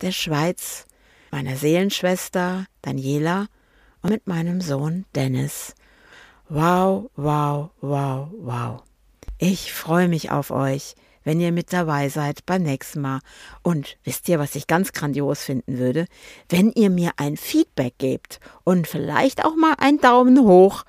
Der 0.00 0.12
Schweiz, 0.12 0.86
meiner 1.30 1.56
Seelenschwester 1.56 2.66
Daniela 2.82 3.46
und 4.02 4.10
mit 4.10 4.26
meinem 4.26 4.60
Sohn 4.60 5.04
Dennis. 5.14 5.74
Wow, 6.48 7.10
wow, 7.16 7.70
wow, 7.80 8.28
wow. 8.38 8.82
Ich 9.38 9.72
freue 9.72 10.08
mich 10.08 10.30
auf 10.30 10.50
euch, 10.50 10.94
wenn 11.24 11.40
ihr 11.40 11.52
mit 11.52 11.72
dabei 11.72 12.08
seid 12.08 12.44
beim 12.46 12.62
nächsten 12.62 13.00
Mal. 13.00 13.20
Und 13.62 13.96
wisst 14.04 14.28
ihr, 14.28 14.38
was 14.38 14.54
ich 14.54 14.66
ganz 14.66 14.92
grandios 14.92 15.42
finden 15.42 15.78
würde? 15.78 16.06
Wenn 16.48 16.72
ihr 16.72 16.90
mir 16.90 17.12
ein 17.16 17.36
Feedback 17.36 17.94
gebt 17.98 18.40
und 18.64 18.86
vielleicht 18.86 19.44
auch 19.44 19.56
mal 19.56 19.74
einen 19.78 20.00
Daumen 20.00 20.40
hoch, 20.40 20.84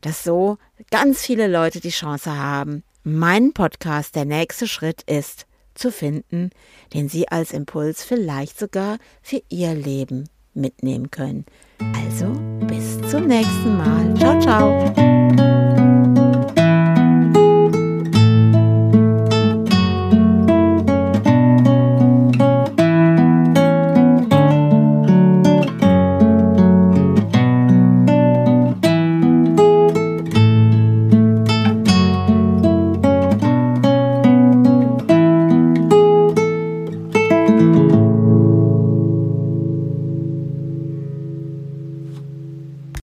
dass 0.00 0.24
so 0.24 0.58
ganz 0.90 1.22
viele 1.22 1.46
Leute 1.46 1.80
die 1.80 1.90
Chance 1.90 2.36
haben, 2.36 2.84
mein 3.02 3.52
Podcast 3.52 4.14
Der 4.14 4.24
nächste 4.24 4.68
Schritt 4.68 5.02
ist 5.02 5.46
zu 5.74 5.90
finden, 5.92 6.50
den 6.94 7.08
sie 7.08 7.28
als 7.28 7.52
Impuls 7.52 8.02
vielleicht 8.04 8.58
sogar 8.58 8.98
für 9.22 9.42
ihr 9.48 9.74
Leben 9.74 10.28
mitnehmen 10.54 11.10
können. 11.10 11.46
Also 11.94 12.26
bis 12.66 13.00
zum 13.10 13.26
nächsten 13.26 13.76
Mal. 13.76 14.14
Ciao, 14.16 14.40
ciao. 14.40 15.39